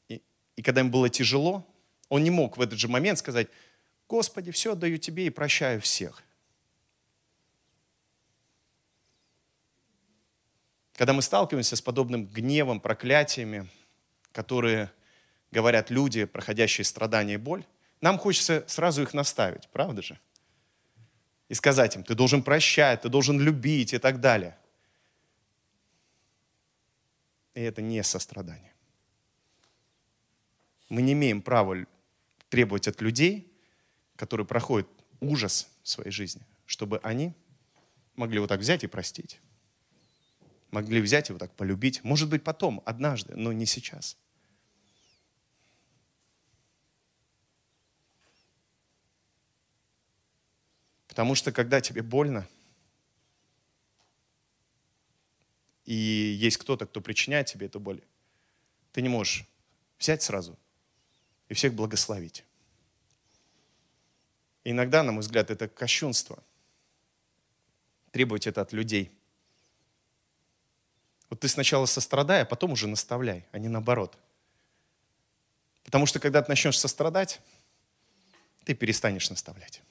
и, 0.09 0.22
и 0.57 0.62
когда 0.62 0.81
ему 0.81 0.90
было 0.90 1.09
тяжело, 1.09 1.66
он 2.09 2.24
не 2.24 2.31
мог 2.31 2.57
в 2.57 2.61
этот 2.61 2.79
же 2.79 2.88
момент 2.88 3.18
сказать, 3.18 3.48
Господи, 4.09 4.51
все 4.51 4.72
отдаю 4.72 4.98
Тебе 4.98 5.27
и 5.27 5.31
прощаю 5.31 5.81
всех. 5.81 6.22
Когда 10.94 11.12
мы 11.12 11.22
сталкиваемся 11.22 11.77
с 11.77 11.83
подобным 11.83 12.27
гневом, 12.27 12.81
проклятиями, 12.81 13.68
которые 14.33 14.90
говорят 15.50 15.90
люди, 15.90 16.24
проходящие 16.24 16.84
страдания 16.84 17.34
и 17.34 17.38
боль, 17.38 17.64
нам 18.00 18.18
хочется 18.18 18.64
сразу 18.68 19.02
их 19.02 19.14
наставить, 19.14 19.68
правда 19.68 20.02
же? 20.02 20.18
И 21.48 21.54
сказать 21.54 21.96
им, 21.96 22.04
ты 22.04 22.14
должен 22.14 22.42
прощать, 22.42 23.02
ты 23.02 23.08
должен 23.08 23.40
любить 23.40 23.94
и 23.94 23.98
так 23.98 24.20
далее. 24.20 24.58
И 27.54 27.61
это 27.61 27.82
не 27.82 28.02
сострадание. 28.02 28.72
Мы 30.88 31.02
не 31.02 31.12
имеем 31.12 31.42
права 31.42 31.87
требовать 32.48 32.87
от 32.87 33.00
людей, 33.00 33.52
которые 34.16 34.46
проходят 34.46 34.88
ужас 35.20 35.68
в 35.82 35.88
своей 35.88 36.11
жизни, 36.11 36.42
чтобы 36.66 36.98
они 37.02 37.34
могли 38.14 38.38
вот 38.38 38.48
так 38.48 38.61
взять 38.61 38.84
и 38.84 38.87
простить. 38.87 39.40
Могли 40.70 41.00
взять 41.00 41.30
и 41.30 41.32
вот 41.32 41.38
так 41.38 41.54
полюбить. 41.54 42.04
Может 42.04 42.28
быть, 42.28 42.44
потом, 42.44 42.82
однажды, 42.84 43.34
но 43.37 43.52
не 43.52 43.64
сейчас. 43.64 44.16
Потому 51.18 51.35
что 51.35 51.50
когда 51.50 51.81
тебе 51.81 52.00
больно, 52.00 52.46
и 55.85 55.92
есть 55.92 56.59
кто-то, 56.59 56.87
кто 56.87 57.00
причиняет 57.00 57.48
тебе 57.48 57.66
эту 57.66 57.81
боль, 57.81 58.00
ты 58.92 59.02
не 59.02 59.09
можешь 59.09 59.44
взять 59.98 60.22
сразу 60.22 60.57
и 61.48 61.54
всех 61.54 61.74
благословить. 61.74 62.44
И 64.62 64.70
иногда, 64.70 65.02
на 65.02 65.11
мой 65.11 65.22
взгляд, 65.22 65.50
это 65.50 65.66
кощунство. 65.66 66.40
Требовать 68.12 68.46
это 68.46 68.61
от 68.61 68.72
людей. 68.72 69.11
Вот 71.31 71.40
ты 71.40 71.48
сначала 71.48 71.87
сострадай, 71.87 72.42
а 72.42 72.44
потом 72.44 72.70
уже 72.70 72.87
наставляй, 72.87 73.44
а 73.50 73.59
не 73.59 73.66
наоборот. 73.66 74.16
Потому 75.83 76.07
что 76.07 76.20
когда 76.20 76.42
ты 76.42 76.48
начнешь 76.48 76.78
сострадать, 76.78 77.40
ты 78.62 78.72
перестанешь 78.72 79.28
наставлять. 79.31 79.83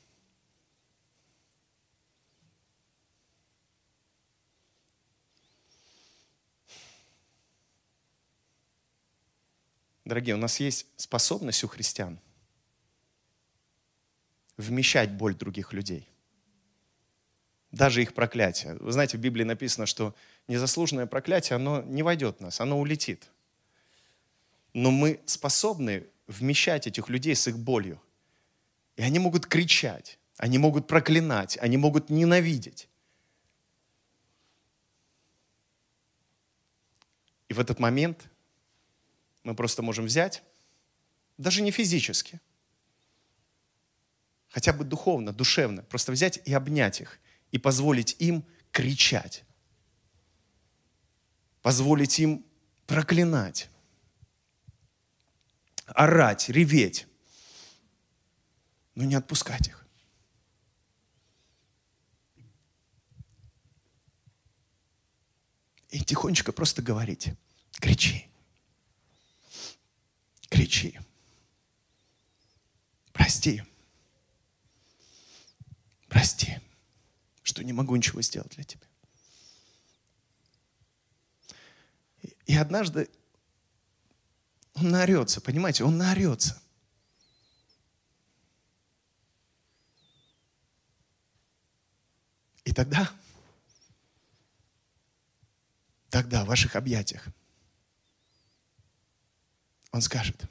Дорогие, 10.07 10.35
у 10.35 10.37
нас 10.37 10.61
есть 10.61 10.87
способность 10.95 11.65
у 11.65 11.67
христиан 11.67 12.17
вмещать 14.55 15.11
боль 15.11 15.35
других 15.35 15.73
людей. 15.73 16.07
Даже 17.71 18.01
их 18.01 18.13
проклятие. 18.13 18.75
Вы 18.75 18.93
знаете, 18.93 19.17
в 19.17 19.19
Библии 19.19 19.43
написано, 19.43 19.85
что 19.85 20.15
незаслуженное 20.47 21.07
проклятие, 21.07 21.57
оно 21.57 21.81
не 21.81 22.03
войдет 22.03 22.37
в 22.37 22.39
нас, 22.39 22.61
оно 22.61 22.79
улетит. 22.79 23.27
Но 24.71 24.91
мы 24.91 25.19
способны 25.25 26.07
вмещать 26.27 26.87
этих 26.87 27.09
людей 27.09 27.35
с 27.35 27.45
их 27.49 27.59
болью. 27.59 28.01
И 28.95 29.01
они 29.01 29.19
могут 29.19 29.45
кричать, 29.45 30.19
они 30.37 30.57
могут 30.57 30.87
проклинать, 30.87 31.57
они 31.57 31.75
могут 31.75 32.09
ненавидеть. 32.09 32.87
И 37.49 37.53
в 37.53 37.59
этот 37.59 37.79
момент 37.79 38.29
мы 39.47 39.55
просто 39.55 39.81
можем 39.81 40.07
взять, 40.07 40.43
даже 41.37 41.61
не 41.61 41.71
физически, 41.71 42.41
хотя 44.49 44.73
бы 44.73 44.83
духовно, 44.83 45.31
душевно, 45.31 45.83
просто 45.83 46.11
взять 46.11 46.41
и 46.43 46.53
обнять 46.53 46.99
их 46.99 47.17
и 47.51 47.57
позволить 47.57 48.17
им 48.19 48.45
кричать, 48.73 49.45
позволить 51.61 52.19
им 52.19 52.45
проклинать, 52.87 53.69
орать, 55.85 56.49
реветь, 56.49 57.07
но 58.95 59.05
не 59.05 59.15
отпускать 59.15 59.69
их. 59.69 59.87
И 65.87 66.01
тихонечко 66.01 66.51
просто 66.51 66.81
говорить, 66.81 67.29
кричи, 67.79 68.26
кричи, 70.49 70.99
прости, 73.13 73.63
прости, 76.07 76.59
что 77.43 77.63
не 77.63 77.73
могу 77.73 77.95
ничего 77.95 78.21
сделать 78.21 78.51
для 78.55 78.63
тебя. 78.63 78.87
И 82.45 82.55
однажды 82.55 83.09
он 84.73 84.89
наорется, 84.89 85.41
понимаете, 85.41 85.83
он 85.83 85.97
наорется. 85.97 86.61
И 92.63 92.73
тогда, 92.73 93.11
тогда 96.09 96.43
в 96.43 96.47
ваших 96.47 96.75
объятиях 96.75 97.27
он 99.97 100.01
скажет, 100.01 100.45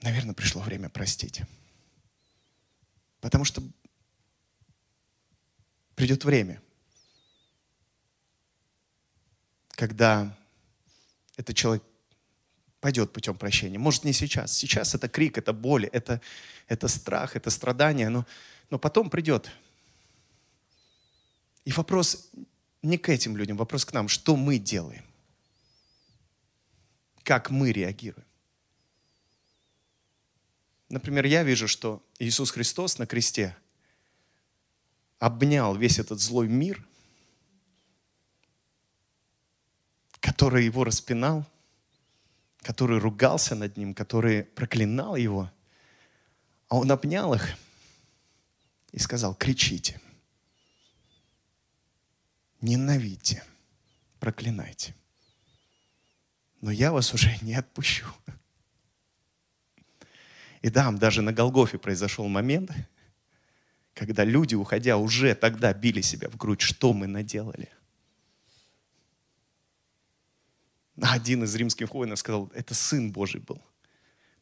наверное, 0.00 0.34
пришло 0.34 0.62
время 0.62 0.88
простить. 0.88 1.42
Потому 3.20 3.44
что 3.44 3.62
придет 5.94 6.24
время, 6.24 6.62
когда 9.72 10.34
этот 11.36 11.54
человек 11.54 11.82
пойдет 12.80 13.12
путем 13.12 13.36
прощения. 13.36 13.78
Может, 13.78 14.04
не 14.04 14.14
сейчас. 14.14 14.56
Сейчас 14.56 14.94
это 14.94 15.06
крик, 15.10 15.36
это 15.36 15.52
боль, 15.52 15.84
это, 15.84 16.22
это 16.66 16.88
страх, 16.88 17.36
это 17.36 17.50
страдание, 17.50 18.08
но, 18.08 18.26
но 18.70 18.78
потом 18.78 19.10
придет. 19.10 19.50
И 21.66 21.72
вопрос 21.72 22.30
не 22.80 22.96
к 22.96 23.10
этим 23.10 23.36
людям, 23.36 23.58
вопрос 23.58 23.84
к 23.84 23.92
нам. 23.92 24.08
Что 24.08 24.34
мы 24.34 24.56
делаем? 24.56 25.04
Как 27.24 27.50
мы 27.50 27.72
реагируем? 27.72 28.26
Например, 30.88 31.26
я 31.26 31.42
вижу, 31.42 31.66
что 31.66 32.00
Иисус 32.20 32.52
Христос 32.52 32.98
на 32.98 33.06
кресте 33.06 33.56
обнял 35.18 35.74
весь 35.74 35.98
этот 35.98 36.20
злой 36.20 36.46
мир– 36.46 36.86
который 40.24 40.64
его 40.64 40.84
распинал, 40.84 41.44
который 42.62 42.98
ругался 42.98 43.54
над 43.54 43.76
ним, 43.76 43.92
который 43.92 44.42
проклинал 44.42 45.16
его, 45.16 45.52
а 46.68 46.78
он 46.78 46.90
обнял 46.90 47.34
их 47.34 47.46
и 48.92 48.98
сказал, 48.98 49.34
кричите, 49.34 50.00
ненавидьте, 52.62 53.44
проклинайте. 54.18 54.94
Но 56.64 56.70
я 56.70 56.92
вас 56.92 57.12
уже 57.12 57.28
не 57.42 57.54
отпущу. 57.54 58.06
И 60.62 60.70
да, 60.70 60.90
даже 60.92 61.20
на 61.20 61.30
Голгофе 61.30 61.76
произошел 61.76 62.26
момент, 62.26 62.70
когда 63.92 64.24
люди, 64.24 64.54
уходя, 64.54 64.96
уже 64.96 65.34
тогда 65.34 65.74
били 65.74 66.00
себя 66.00 66.30
в 66.30 66.38
грудь, 66.38 66.62
что 66.62 66.94
мы 66.94 67.06
наделали– 67.06 67.68
один 71.02 71.44
из 71.44 71.54
римских 71.54 71.92
воинов 71.92 72.18
сказал, 72.18 72.50
это 72.54 72.72
Сын 72.72 73.12
Божий 73.12 73.40
был. 73.40 73.60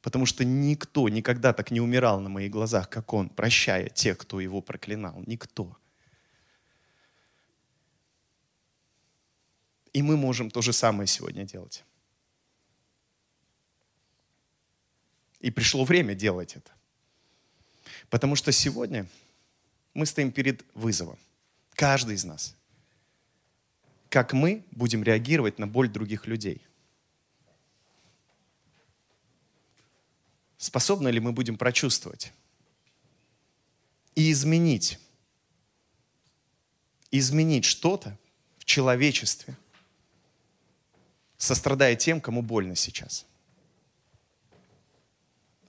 Потому 0.01 0.27
что 0.27 0.45
никто 0.45 1.09
никогда 1.09 1.53
так 1.53 1.71
не 1.73 1.81
умирал 1.81 2.21
на 2.21 2.29
моих 2.29 2.53
глазах, 2.53 2.89
как 2.89 3.13
он, 3.13 3.31
прощая 3.31 3.89
тех, 3.89 4.19
кто 4.19 4.39
его 4.39 4.61
проклинал. 4.61 5.23
Никто. 5.27 5.77
И 9.93 10.03
мы 10.03 10.17
можем 10.17 10.51
то 10.51 10.63
же 10.63 10.73
самое 10.73 11.07
сегодня 11.09 11.45
делать. 11.45 11.85
И 15.43 15.51
пришло 15.51 15.85
время 15.85 16.15
делать 16.15 16.57
это. 16.57 16.71
Потому 18.09 18.35
что 18.35 18.51
сегодня 18.51 19.07
мы 19.93 20.07
стоим 20.07 20.33
перед 20.33 20.65
вызовом. 20.75 21.19
Каждый 21.75 22.15
из 22.15 22.25
нас– 22.25 22.57
как 24.13 24.35
мы 24.35 24.63
будем 24.73 25.03
реагировать 25.03 25.59
на 25.59 25.67
боль 25.67 25.89
других 25.89 26.27
людей. 26.27 26.61
Способны 30.59 31.09
ли 31.09 31.19
мы 31.19 31.33
будем 31.33 31.57
прочувствовать 31.57 32.31
и 34.15 34.31
изменить, 34.31 34.99
изменить 37.11 37.65
что-то 37.65 38.19
в 38.59 38.67
человечестве, 38.67 39.57
сострадая 41.39 41.97
тем, 41.97 42.21
кому 42.21 42.43
больно 42.43 42.77
сейчас. 42.77 43.25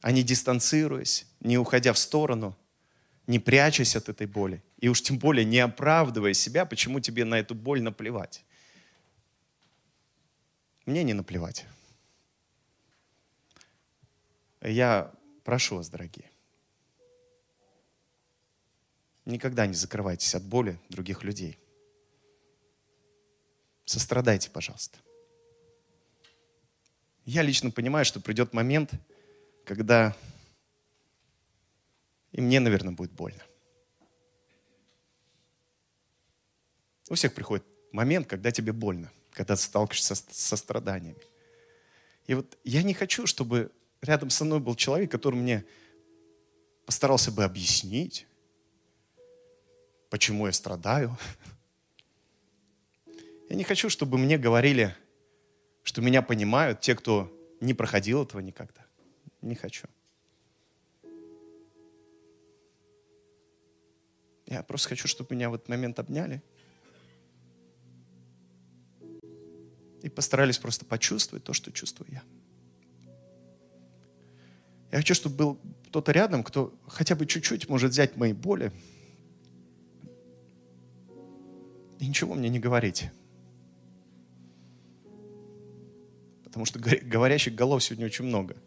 А 0.04 0.12
не 0.12 0.22
дистанцируясь, 0.22 1.26
не 1.39 1.58
уходя 1.58 1.94
в 1.94 1.98
сторону, 1.98 2.58
не 3.26 3.39
прячась 3.39 3.96
от 3.96 4.10
этой 4.10 4.28
боли, 4.28 4.62
и 4.80 4.89
уж 4.89 5.02
тем 5.02 5.18
более 5.18 5.46
не 5.46 5.60
оправдывая 5.60 6.34
себя, 6.34 6.66
почему 6.66 7.00
тебе 7.00 7.24
на 7.24 7.39
эту 7.39 7.56
боль 7.56 7.82
наплевать. 7.82 8.44
Мне 10.86 11.06
не 11.06 11.13
наплевать. 11.13 11.66
Я 14.60 15.10
прошу 15.46 15.78
вас, 15.78 15.88
дорогие, 15.88 16.30
никогда 19.24 19.66
не 19.68 19.74
закрывайтесь 19.74 20.36
от 20.36 20.44
боли 20.44 20.78
других 20.89 21.24
людей. 21.24 21.58
Сострадайте, 23.86 24.50
пожалуйста. 24.50 24.98
Я 27.24 27.42
лично 27.42 27.72
понимаю, 27.72 28.04
что 28.04 28.20
придет 28.20 28.52
момент, 28.54 28.92
когда 29.65 30.15
и 32.34 32.41
мне, 32.41 32.60
наверное, 32.60 32.93
будет 32.93 33.12
больно. 33.12 33.43
У 37.10 37.15
всех 37.15 37.34
приходит 37.36 37.63
момент, 37.91 38.28
когда 38.28 38.52
тебе 38.52 38.73
больно, 38.73 39.12
когда 39.32 39.56
ты 39.56 39.62
сталкиваешься 39.62 40.15
со, 40.15 40.58
страданиями. 40.58 41.21
И 42.26 42.34
вот 42.34 42.58
я 42.63 42.82
не 42.82 42.95
хочу, 42.95 43.28
чтобы 43.28 43.71
рядом 44.02 44.32
со 44.32 44.45
мной 44.45 44.60
был 44.60 44.76
человек, 44.76 45.12
который 45.12 45.36
мне 45.36 45.63
постарался 46.86 47.32
бы 47.32 47.43
объяснить, 47.43 48.26
почему 50.10 50.47
я 50.47 50.54
страдаю. 50.54 51.15
Я 53.49 53.56
не 53.56 53.63
хочу, 53.63 53.89
чтобы 53.89 54.17
мне 54.17 54.39
говорили, 54.39 54.95
что 55.84 56.02
меня 56.02 56.23
понимают 56.23 56.82
те, 56.82 56.95
кто 56.95 57.32
не 57.62 57.76
проходил 57.76 58.23
этого 58.23 58.39
никогда. 58.39 58.83
Не 59.43 59.56
хочу. 59.56 59.88
Я 64.47 64.63
просто 64.63 64.89
хочу, 64.89 65.08
чтобы 65.08 65.36
меня 65.36 65.49
в 65.49 65.53
этот 65.53 65.69
момент 65.69 65.99
обняли– 65.99 66.41
и 70.03 70.09
постарались 70.09 70.57
просто 70.57 70.86
почувствовать 70.86 71.45
то, 71.45 71.53
что 71.53 71.72
чувствую 71.72 72.09
я. 72.11 72.24
Я 74.91 74.97
хочу, 74.97 75.15
чтобы 75.15 75.36
был 75.36 75.59
кто-то 75.88 76.11
рядом, 76.11 76.43
кто 76.43 76.78
хотя 76.88 77.15
бы 77.15 77.26
чуть-чуть 77.26 77.70
может 77.70 77.91
взять 77.91 78.18
мои 78.18 78.34
боли 78.34 78.72
и 81.99 82.07
ничего 82.07 82.36
мне 82.36 82.49
не 82.49 82.59
говорить. 82.59 83.05
Потому 86.43 86.65
что 86.65 86.80
говорящих 86.80 87.55
голов 87.55 87.82
сегодня 87.82 88.05
очень 88.05 88.26
много. 88.26 88.57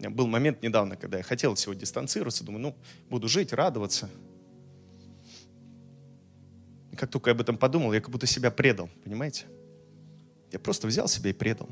Был 0.00 0.26
момент 0.26 0.62
недавно, 0.62 0.96
когда 0.96 1.18
я 1.18 1.22
хотел 1.22 1.54
всего 1.54 1.74
дистанцироваться, 1.74 2.44
думаю, 2.44 2.62
ну, 2.62 2.76
буду 3.08 3.28
жить, 3.28 3.52
радоваться– 3.52 4.10
и 6.94 6.96
как 6.96 7.10
только 7.10 7.30
я 7.30 7.34
об 7.34 7.40
этом 7.40 7.58
подумал, 7.58 7.92
я 7.92 8.00
как 8.00 8.10
будто 8.10 8.24
себя 8.24 8.52
предал, 8.52 8.88
понимаете? 9.02 9.46
Я 10.52 10.60
просто 10.60 10.86
взял 10.86 11.08
себя 11.08 11.30
и 11.30 11.32
предал. 11.32 11.68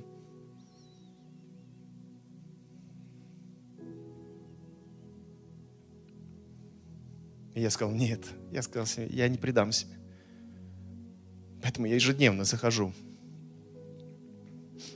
И 7.55 7.61
я 7.61 7.70
сказал, 7.70 7.95
нет, 7.95 8.27
я 8.51 8.62
сказал 8.62 8.85
себе, 8.85 9.07
я 9.11 9.29
не 9.29 9.39
предам 9.39 9.70
себе. 9.70 9.97
Поэтому 11.62 11.87
я 11.87 11.95
ежедневно 11.95 12.43
захожу 12.43 12.93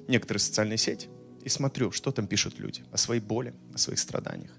в 0.06 0.08
некоторые 0.08 0.40
социальные 0.40 0.78
сети 0.78 1.08
и 1.46 1.48
смотрю, 1.48 1.92
что 1.92 2.10
там 2.10 2.26
пишут 2.26 2.58
люди 2.58 2.82
о 2.90 2.96
своей 2.96 3.20
боли, 3.20 3.54
о 3.72 3.78
своих 3.78 4.00
страданиях. 4.00 4.50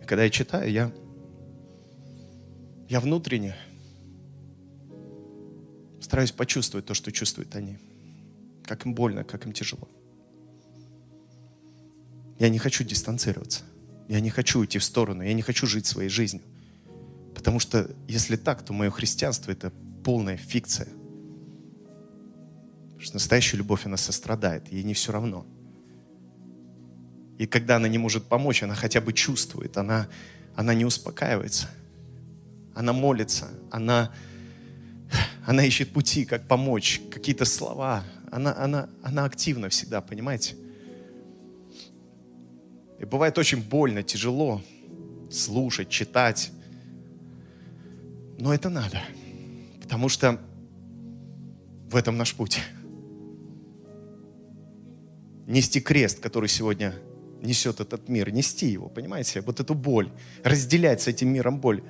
И 0.00 0.06
когда 0.06 0.24
я 0.24 0.30
читаю, 0.30 0.72
я, 0.72 0.90
я 2.88 2.98
внутренне 2.98 3.54
стараюсь 6.00 6.32
почувствовать 6.32 6.86
то, 6.86 6.94
что 6.94 7.12
чувствуют 7.12 7.54
они. 7.54 7.76
Как 8.64 8.86
им 8.86 8.94
больно, 8.94 9.22
как 9.22 9.44
им 9.44 9.52
тяжело. 9.52 9.86
Я 12.38 12.48
не 12.48 12.58
хочу 12.58 12.84
дистанцироваться. 12.84 13.64
Я 14.08 14.20
не 14.20 14.30
хочу 14.30 14.60
уйти 14.60 14.78
в 14.78 14.84
сторону. 14.84 15.22
Я 15.22 15.34
не 15.34 15.42
хочу 15.42 15.66
жить 15.66 15.84
своей 15.84 16.08
жизнью. 16.08 16.42
Потому 17.34 17.60
что 17.60 17.94
если 18.08 18.36
так, 18.36 18.64
то 18.64 18.72
мое 18.72 18.90
христианство– 18.90 19.50
это 19.52 19.70
полная 20.02 20.38
фикция. 20.38 20.88
Что 23.02 23.14
настоящая 23.14 23.56
любовь, 23.56 23.84
она 23.84 23.96
сострадает, 23.96 24.72
ей 24.72 24.84
не 24.84 24.94
все 24.94 25.10
равно. 25.10 25.44
И 27.36 27.46
когда 27.46 27.76
она 27.76 27.88
не 27.88 27.98
может 27.98 28.28
помочь, 28.28 28.62
она 28.62 28.76
хотя 28.76 29.00
бы 29.00 29.12
чувствует, 29.12 29.76
она, 29.76 30.06
она 30.54 30.72
не 30.72 30.84
успокаивается. 30.84 31.68
Она 32.76 32.92
молится, 32.92 33.48
она, 33.72 34.12
она 35.44 35.64
ищет 35.64 35.92
пути, 35.92 36.24
как 36.24 36.46
помочь, 36.46 37.00
какие-то 37.10 37.44
слова. 37.44 38.04
Она, 38.30 38.56
она, 38.56 38.88
она 39.02 39.24
активна 39.24 39.68
всегда, 39.68 40.00
понимаете? 40.00 40.54
И 43.00 43.04
бывает 43.04 43.36
очень 43.36 43.60
больно, 43.60 44.04
тяжело 44.04 44.62
слушать, 45.28 45.88
читать. 45.88 46.52
Но 48.38 48.54
это 48.54 48.68
надо, 48.68 49.02
потому 49.80 50.08
что 50.08 50.40
в 51.90 51.96
этом 51.96 52.16
наш 52.16 52.32
путь. 52.32 52.60
Нести 55.52 55.82
крест, 55.82 56.18
который 56.20 56.48
сегодня 56.48 56.94
несет 57.42 57.80
этот 57.80 58.08
мир, 58.08 58.32
нести 58.32 58.68
его, 58.68 58.88
понимаете? 58.88 59.42
Вот 59.42 59.60
эту 59.60 59.74
боль, 59.74 60.10
разделять 60.42 61.02
с 61.02 61.08
этим 61.08 61.28
миром 61.28 61.60
боль. 61.60 61.82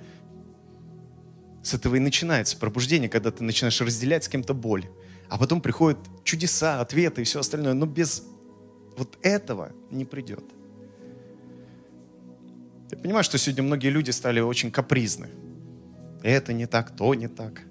С 1.63 1.73
этого 1.73 1.95
и 1.95 2.01
начинается 2.01 2.57
пробуждение, 2.57 3.09
когда 3.09 3.31
ты 3.31 3.45
начинаешь 3.45 3.81
разделять 3.81 4.25
с 4.25 4.29
кем-то 4.29 4.53
боль. 4.53 4.87
А 5.29 5.39
потом 5.39 5.61
приходят 5.61 6.01
чудеса, 6.25 6.81
ответы 6.81 7.21
и 7.21 7.25
все 7.25 7.39
остальное. 7.39 7.75
Но 7.75 7.87
без 7.87 8.25
вот 8.97 9.17
этого 9.23 9.71
не 9.93 10.05
придет. 10.05 10.43
Я 12.91 12.99
понимаю, 12.99 13.23
что 13.23 13.39
сегодня 13.39 13.63
многие 13.63 13.91
люди 13.91 14.11
стали 14.11 14.41
очень 14.41 14.73
капризны. 14.73 15.29
Это 16.25 16.53
не 16.53 16.67
так, 16.67 16.97
то 16.97 17.15
не 17.15 17.29
так. 17.29 17.63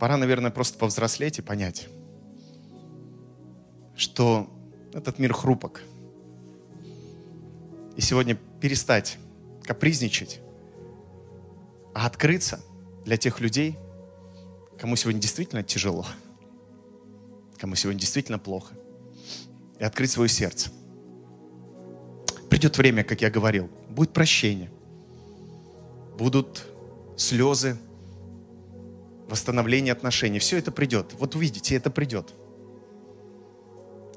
Пора, 0.00 0.16
наверное, 0.16 0.50
просто 0.50 0.78
повзрослеть 0.78 1.38
и 1.38 1.42
понять, 1.42 1.88
что 3.94 4.48
этот 4.92 5.18
мир 5.18 5.32
хрупок. 5.32 5.82
И 7.96 8.00
сегодня 8.00 8.36
перестать 8.60 9.18
капризничать, 9.62 10.40
а 11.94 12.06
открыться 12.06 12.60
для 13.04 13.16
тех 13.16 13.40
людей, 13.40 13.78
кому 14.78 14.96
сегодня 14.96 15.20
действительно 15.20 15.62
тяжело– 15.62 16.06
кому 17.60 17.74
сегодня 17.74 18.00
действительно 18.00 18.38
плохо, 18.38 18.72
и 19.78 19.84
открыть 19.84 20.10
свое 20.10 20.28
сердце. 20.28 20.70
Придет 22.48 22.76
время, 22.78 23.04
как 23.04 23.20
я 23.20 23.30
говорил, 23.30 23.68
будет 23.90 24.12
прощение, 24.12 24.70
будут 26.18 26.64
слезы, 27.18 27.76
восстановление 29.30 29.92
отношений. 29.92 30.38
Все 30.38 30.58
это 30.58 30.70
придет. 30.70 31.14
Вот 31.18 31.34
увидите, 31.34 31.74
это 31.76 31.90
придет. 31.90 32.34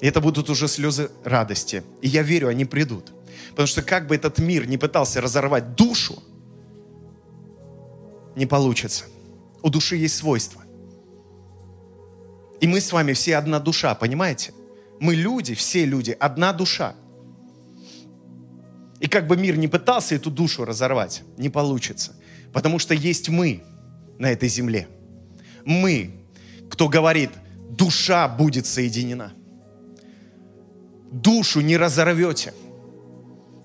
И 0.02 0.08
это 0.08 0.20
будут 0.20 0.50
уже 0.50 0.68
слезы 0.68 1.10
радости. 1.24 1.84
И 2.02 2.10
я 2.10 2.24
верю, 2.24 2.50
они 2.50 2.66
придут. 2.66 3.14
Потому 3.52 3.68
что 3.68 3.82
как 3.82 4.08
бы 4.08 4.16
этот 4.16 4.40
мир 4.40 4.68
не 4.68 4.78
пытался 4.78 5.22
разорвать 5.22 5.76
душу, 5.76 6.22
не 8.36 8.46
получится. 8.46 9.06
У 9.62 9.70
души 9.70 9.96
есть 9.96 10.18
свойства. 10.18 10.62
И 12.60 12.68
мы 12.68 12.82
с 12.82 12.92
вами 12.92 13.14
все 13.14 13.38
одна 13.38 13.60
душа, 13.60 13.96
понимаете? 13.96 14.54
Мы 15.00 15.16
люди, 15.16 15.54
все 15.54 15.86
люди, 15.86 16.16
одна 16.20 16.54
душа. 16.54 16.96
И 19.00 19.08
как 19.08 19.28
бы 19.28 19.36
мир 19.38 19.58
не 19.58 19.68
пытался 19.68 20.16
эту 20.16 20.32
душу 20.32 20.66
разорвать, 20.66 21.24
не 21.38 21.50
получится. 21.50 22.14
Потому 22.54 22.80
что 22.80 22.94
есть 22.94 23.30
мы 23.30 23.64
на 24.18 24.32
этой 24.32 24.48
земле. 24.48 24.88
Мы, 25.66 26.12
кто 26.70 26.88
говорит, 26.88 27.32
душа 27.70 28.28
будет 28.28 28.66
соединена. 28.66 29.34
Душу 31.12 31.62
не 31.62 31.78
разорвете, 31.78 32.54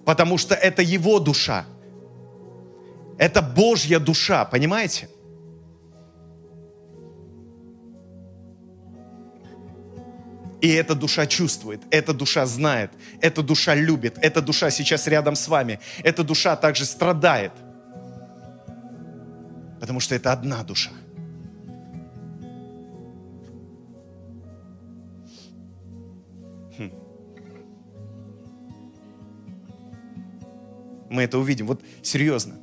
потому 0.05 0.39
что 0.39 0.55
это 0.55 0.83
его 0.83 1.19
душа. 1.19 1.65
Это 3.19 3.43
Божья 3.43 3.99
душа, 3.99 4.45
понимаете? 4.45 5.09
И 10.61 10.69
эта 10.69 10.95
душа 10.95 11.27
чувствует, 11.27 11.83
эта 11.91 12.13
душа 12.13 12.45
знает, 12.45 12.91
эта 13.21 13.43
душа 13.43 13.75
любит, 13.75 14.19
эта 14.21 14.43
душа 14.43 14.71
сейчас 14.71 15.07
рядом 15.07 15.37
с 15.37 15.47
вами, 15.47 15.79
эта 16.03 16.25
душа 16.25 16.57
также 16.57 16.85
страдает. 16.85 17.53
Потому 19.81 20.01
что 20.01 20.17
это 20.17 20.33
одна 20.33 20.65
душа. 20.65 20.91
Мы 31.11 31.23
это 31.23 31.39
увидим. 31.39 31.67
Вот 31.67 31.83
серьезно. 32.03 32.57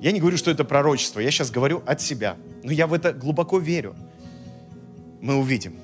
Я 0.00 0.12
не 0.12 0.20
говорю, 0.20 0.36
что 0.36 0.50
это 0.50 0.64
пророчество, 0.64 1.20
я 1.20 1.30
сейчас 1.30 1.50
говорю 1.50 1.82
от 1.86 2.00
себя. 2.00 2.36
Но 2.62 2.72
я 2.72 2.86
в 2.86 2.94
это 2.94 3.12
глубоко 3.12 3.58
верю. 3.58 3.94
Мы 5.20 5.34
увидим 5.36 5.74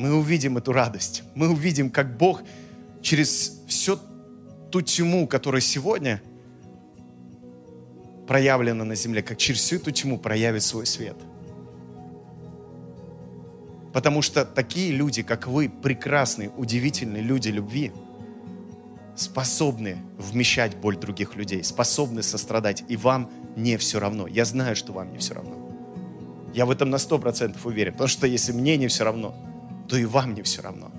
мы 0.00 0.14
увидим 0.14 0.56
эту 0.56 0.72
радость. 0.72 1.24
Мы 1.34 1.50
увидим, 1.50 1.90
как 1.90 2.16
Бог 2.16 2.42
через 3.02 3.60
всю 3.68 3.98
ту 4.70 4.80
тьму, 4.80 5.26
которая 5.26 5.60
сегодня 5.60 6.22
проявлена 8.26 8.84
на 8.84 8.94
земле, 8.94 9.22
как 9.22 9.36
через 9.36 9.60
всю 9.60 9.76
эту 9.76 9.90
тьму 9.90 10.18
проявит 10.18 10.62
свой 10.62 10.86
свет. 10.86 11.16
Потому 13.92 14.22
что 14.22 14.46
такие 14.46 14.92
люди, 14.92 15.22
как 15.22 15.46
вы, 15.46 15.68
прекрасные, 15.68 16.48
удивительные 16.48 17.22
люди 17.22 17.50
любви, 17.50 17.92
способны 19.20 19.98
вмещать 20.18 20.76
боль 20.76 20.96
других 20.96 21.36
людей, 21.36 21.62
способны 21.62 22.22
сострадать, 22.22 22.84
и 22.88 22.96
вам 22.96 23.30
не 23.56 23.76
все 23.76 24.00
равно. 24.00 24.26
Я 24.26 24.44
знаю, 24.44 24.76
что 24.76 24.92
вам 24.92 25.12
не 25.12 25.18
все 25.18 25.34
равно. 25.34 25.56
Я 26.54 26.66
в 26.66 26.70
этом 26.70 26.90
на 26.90 26.98
сто 26.98 27.18
процентов 27.18 27.64
уверен, 27.66 27.92
потому 27.92 28.08
что 28.08 28.26
если 28.26 28.52
мне 28.52 28.76
не 28.76 28.88
все 28.88 29.04
равно– 29.04 29.34
то 29.90 29.96
и 29.96 30.04
вам 30.04 30.34
не 30.34 30.42
все 30.42 30.62
равно. 30.62 30.92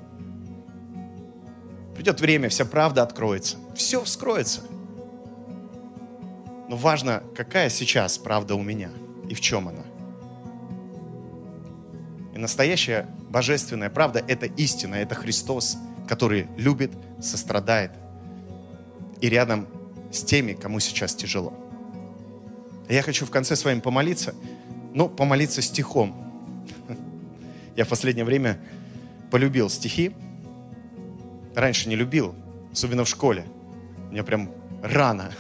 Придет 1.96 2.20
время, 2.20 2.50
вся 2.50 2.66
правда 2.66 3.04
откроется. 3.04 3.56
Все 3.74 4.04
вскроется. 4.04 4.62
Но 6.68 6.76
важно, 6.76 7.24
какая 7.34 7.70
сейчас 7.70 8.18
правда 8.18 8.56
у 8.56 8.62
меня 8.62 8.92
и 9.30 9.34
в 9.34 9.40
чем 9.40 9.70
она. 9.70 9.84
И 12.34 12.38
настоящая 12.38 13.08
божественная 13.30 13.90
правда– 13.90 14.24
это 14.28 14.46
истина, 14.46 14.96
это 14.96 15.16
Христос, 15.16 15.78
который 16.06 16.48
любит, 16.58 16.92
сострадает 17.22 17.92
и 19.22 19.30
рядом 19.30 19.68
с 20.12 20.24
теми, 20.24 20.54
кому 20.54 20.80
сейчас 20.80 21.16
тяжело. 21.16 21.54
Я 22.90 23.04
хочу 23.04 23.26
в 23.26 23.32
конце 23.32 23.56
с 23.56 23.64
вами 23.64 23.80
помолиться, 23.80 24.36
но 24.94 25.08
помолиться 25.08 25.62
стихом. 25.62 26.14
Я 27.76 27.86
в 27.86 27.88
последнее 27.88 28.26
время 28.26 28.60
полюбил 29.30 29.70
стихи. 29.70 30.12
Раньше 31.56 31.88
не 31.88 31.96
любил, 31.96 32.36
особенно 32.74 33.06
в 33.06 33.10
школе. 33.10 33.46
Мне 34.10 34.24
прям 34.24 34.52
рано, 34.84 35.32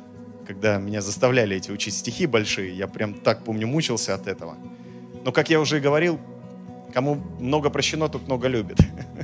когда 0.46 0.78
меня 0.78 1.00
заставляли 1.00 1.56
эти 1.56 1.70
учить 1.70 1.94
стихи 1.94 2.26
большие, 2.26 2.76
я 2.76 2.86
прям 2.86 3.14
так, 3.14 3.42
помню, 3.42 3.66
мучился 3.66 4.14
от 4.14 4.28
этого. 4.28 4.56
Но, 5.24 5.32
как 5.32 5.50
я 5.50 5.60
уже 5.60 5.78
и 5.78 5.80
говорил, 5.80 6.20
кому 6.94 7.16
много 7.40 7.70
прощено, 7.70 8.08
тот 8.08 8.26
много 8.26 8.48
любит. 8.48 8.78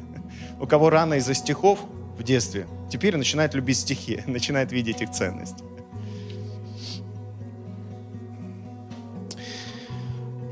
У 0.60 0.66
кого 0.66 0.90
рано 0.90 1.14
из-за 1.14 1.34
стихов 1.34 1.80
в 2.18 2.22
детстве, 2.22 2.66
теперь 2.90 3.16
начинает 3.16 3.54
любить 3.54 3.78
стихи, 3.78 4.22
начинает 4.26 4.72
видеть 4.72 5.00
их 5.02 5.10
ценность. 5.10 5.56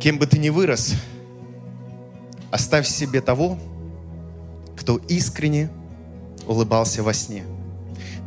Кем 0.00 0.18
бы 0.18 0.26
ты 0.26 0.38
ни 0.38 0.50
вырос, 0.50 0.94
Оставь 2.54 2.86
себе 2.86 3.20
того, 3.20 3.58
кто 4.76 4.98
искренне 5.08 5.70
улыбался 6.46 7.02
во 7.02 7.12
сне. 7.12 7.42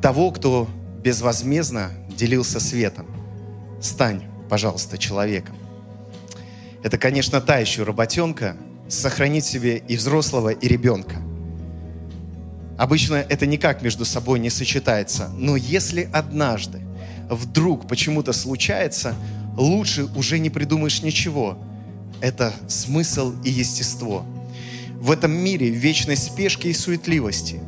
Того, 0.02 0.32
кто 0.32 0.68
безвозмездно 1.02 1.92
делился 2.10 2.60
светом. 2.60 3.08
стань, 3.80 4.26
пожалуйста, 4.50 4.98
человеком. 4.98 5.56
Это, 6.84 6.98
конечно, 6.98 7.40
та 7.40 7.60
еще 7.60 7.84
работенка, 7.84 8.58
сохранить 8.90 9.46
себе 9.46 9.78
и 9.78 9.96
взрослого, 9.96 10.50
и 10.50 10.68
ребенка. 10.68 11.16
Обычно 12.78 13.16
это 13.16 13.46
никак 13.46 13.82
между 13.82 14.06
собой 14.06 14.40
не 14.40 14.50
сочетается. 14.50 15.30
Но 15.36 15.56
если 15.56 16.10
однажды 16.14 16.82
вдруг 17.30 17.88
почему-то 17.88 18.34
случается, 18.34 19.16
лучше 19.56 20.06
уже 20.16 20.38
не 20.38 20.50
придумаешь 20.50 21.02
ничего. 21.02 21.58
Это 22.22 22.54
смысл 22.68 23.34
и 23.44 23.50
естество. 23.50 24.26
В 24.94 25.12
этом 25.12 25.32
мире 25.32 25.70
вечной 25.70 26.18
спешки 26.18 26.68
и 26.68 26.74
суетливости 26.74 27.60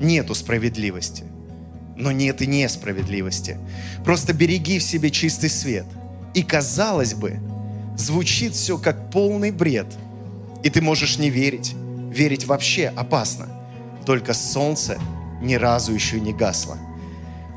нету 0.00 0.34
справедливости. 0.34 1.24
Но 1.96 2.10
нет 2.10 2.42
и 2.42 2.46
несправедливости. 2.46 3.58
Просто 4.04 4.32
береги 4.32 4.78
в 4.78 4.82
себе 4.82 5.10
чистый 5.10 5.48
свет. 5.48 5.86
И 6.34 6.42
казалось 6.42 7.14
бы, 7.14 7.38
звучит 7.96 8.54
все 8.54 8.78
как 8.78 9.10
полный 9.10 9.52
бред. 9.52 9.86
И 10.62 10.70
ты 10.70 10.80
можешь 10.80 11.18
не 11.18 11.30
верить. 11.30 11.74
Верить 12.10 12.46
вообще 12.46 12.88
опасно. 12.88 13.48
Только 14.04 14.34
солнце 14.34 14.98
ни 15.40 15.54
разу 15.54 15.92
еще 15.92 16.20
не 16.20 16.32
гасло. 16.32 16.76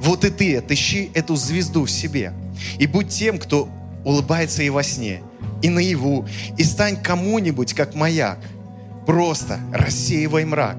Вот 0.02 0.26
и 0.26 0.30
ты 0.30 0.58
отыщи 0.58 1.12
эту 1.14 1.36
звезду 1.36 1.86
в 1.86 1.91
себе. 1.91 2.34
И 2.80 2.88
будь 2.88 3.10
тем, 3.10 3.38
кто 3.39 3.70
улыбается 4.06 4.64
и 4.64 4.70
во 4.70 4.84
сне, 4.84 5.22
и 5.62 5.70
наяву, 5.70 6.26
и 6.58 6.64
стань 6.64 6.98
кому-нибудь 7.02 7.74
как 7.74 7.95
маяк. 7.95 8.39
Просто 9.06 9.60
рассеивай 9.74 10.45
мрак. 10.45 10.78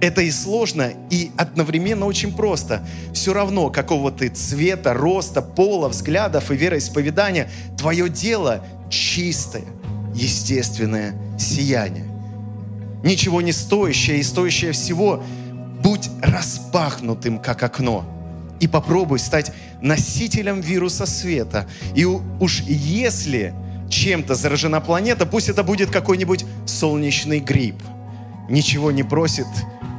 Это 0.00 0.22
и 0.22 0.30
сложно, 0.30 0.92
и 1.10 1.32
одновременно 1.36 2.06
очень 2.06 2.32
просто. 2.32 2.86
Все 3.12 3.32
равно, 3.32 3.68
какого 3.70 4.12
ты 4.12 4.28
цвета, 4.28 4.94
роста, 4.94 5.42
пола, 5.42 5.88
взглядов 5.88 6.52
и 6.52 6.56
вероисповедания, 6.56 7.50
твое 7.76 8.08
дело 8.08 8.64
чистое, 8.90 9.64
естественное 10.14 11.14
сияние. 11.36 12.07
Ничего 13.02 13.40
не 13.40 13.52
стоящее 13.52 14.18
и 14.18 14.22
стоящее 14.22 14.72
всего, 14.72 15.22
будь 15.82 16.08
распахнутым, 16.22 17.38
как 17.38 17.62
окно– 17.62 18.04
и 18.60 18.66
попробуй 18.66 19.18
стать 19.18 19.52
носителем 19.80 20.60
вируса 20.60 21.06
света. 21.06 21.66
И 21.94 22.04
уж 22.04 22.62
если 22.62 23.54
чем-то 23.88 24.34
заражена 24.34 24.80
планета, 24.80 25.26
пусть 25.26 25.48
это 25.48 25.62
будет 25.62 25.90
какой-нибудь 25.90 26.44
солнечный 26.66 27.40
грипп. 27.40 27.80
Ничего 28.48 28.90
не 28.90 29.02
просит 29.02 29.46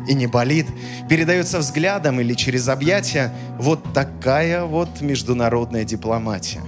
и 0.08 0.14
не 0.14 0.28
болит, 0.28 0.68
передается 1.08 1.60
взглядом 1.60 2.20
или 2.20 2.34
через 2.34 2.68
объятия. 2.68 3.34
Вот 3.58 3.94
такая 3.94 4.66
вот 4.66 5.02
международная 5.02 5.86
дипломатия. 5.86 6.62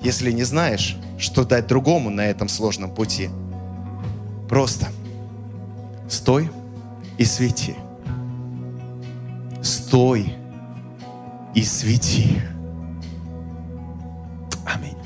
Если 0.00 0.30
не 0.30 0.44
знаешь, 0.44 0.96
что 1.18 1.44
дать 1.44 1.66
другому 1.66 2.10
на 2.10 2.26
этом 2.26 2.48
сложном 2.48 2.94
пути, 2.94 3.30
просто 4.48 4.86
стой 6.08 6.50
и 7.18 7.24
свети. 7.24 7.76
Стой 9.62 10.34
и 11.54 11.62
свети. 11.62 12.40
Аминь. 14.64 14.96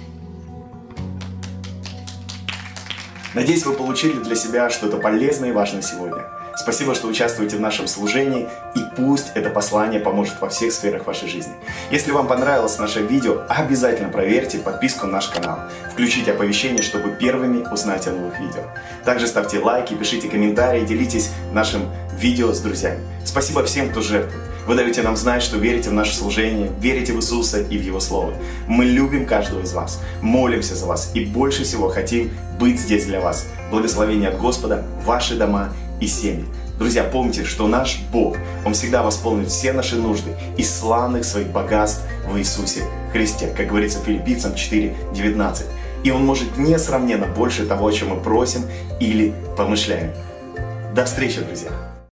Надеюсь, 3.35 3.65
вы 3.65 3.73
получили 3.75 4.23
для 4.23 4.37
себя 4.37 4.71
что-то 4.71 4.99
полезное 4.99 5.51
и 5.51 5.53
важное 5.53 5.83
сегодня. 5.83 6.25
Спасибо, 6.57 6.95
что 6.95 7.09
участвуете 7.09 7.57
в 7.57 7.61
нашем 7.61 7.87
служении, 7.87 8.49
и 8.75 8.81
пусть 8.97 9.33
это 9.35 9.51
послание 9.51 10.01
поможет 10.01 10.41
во 10.41 10.49
всех 10.49 10.73
сферах 10.73 11.07
вашей 11.07 11.29
жизни. 11.29 11.55
Если 11.91 12.11
вам 12.11 12.27
понравилось 12.27 12.79
наше 12.79 13.01
видео, 13.01 13.43
обязательно 13.49 14.11
проверьте 14.11 14.59
подписку 14.59 15.07
на 15.07 15.13
наш 15.13 15.29
канал. 15.29 15.61
Включите 15.93 16.33
оповещения, 16.33 16.83
чтобы 16.83 17.11
первыми 17.13 17.67
узнать 17.73 18.07
о 18.07 18.13
новых 18.13 18.39
видео. 18.39 18.65
Также 19.05 19.27
ставьте 19.27 19.59
лайки, 19.59 19.95
пишите 19.95 20.29
комментарии, 20.29 20.85
делитесь 20.85 21.31
нашим 21.53 21.89
видео 22.19 22.53
с 22.53 22.61
друзьями. 22.61 23.01
Спасибо 23.25 23.65
всем, 23.65 23.91
кто 23.91 24.01
жертвует. 24.01 24.53
Вы 24.67 24.77
даете 24.77 25.03
нам 25.03 25.17
знать, 25.17 25.43
что 25.43 25.57
верите 25.57 25.91
в 25.91 25.93
наше 25.93 26.15
служение, 26.15 26.71
верите 26.79 27.13
в 27.13 27.17
Иисуса 27.17 27.61
и 27.61 27.77
в 27.77 27.83
Его 27.83 27.99
Слово. 27.99 28.33
Мы 28.69 28.85
любим 28.85 29.27
каждого 29.27 29.63
из 29.63 29.73
вас, 29.73 30.01
молимся 30.21 30.77
за 30.77 30.87
вас 30.87 31.11
и 31.15 31.25
больше 31.25 31.65
всего 31.65 31.89
хотим 31.89 32.31
быть 32.61 32.79
здесь 32.79 33.07
для 33.07 33.21
вас. 33.21 33.47
Благословение 33.73 34.29
от 34.29 34.39
Господа, 34.39 34.85
ваши 35.05 35.35
дома 35.35 35.73
и 36.03 36.07
семьи. 36.09 36.45
Друзья, 36.79 37.05
помните, 37.05 37.45
что 37.45 37.69
наш 37.69 38.01
Бог, 38.13 38.37
Он 38.67 38.75
всегда 38.75 39.03
восполнит 39.03 39.49
все 39.49 39.73
наши 39.73 39.97
нужды 39.97 40.33
из 40.57 40.75
славных 40.75 41.25
своих 41.25 41.49
богатств 41.49 42.03
в 42.29 42.37
Иисусе 42.37 42.83
Христе, 43.13 43.47
как 43.57 43.69
говорится 43.69 44.01
в 44.01 44.05
Филиппийцам 44.05 44.55
4:19. 44.55 45.67
И 46.03 46.11
Он 46.11 46.25
может 46.25 46.59
несравненно 46.59 47.27
больше 47.27 47.65
того, 47.67 47.87
о 47.87 47.93
чем 47.93 48.09
мы 48.09 48.17
просим 48.17 48.63
или 48.99 49.33
помышляем. 49.57 50.13
До 50.95 51.05
встречи, 51.05 51.41
друзья! 51.41 51.92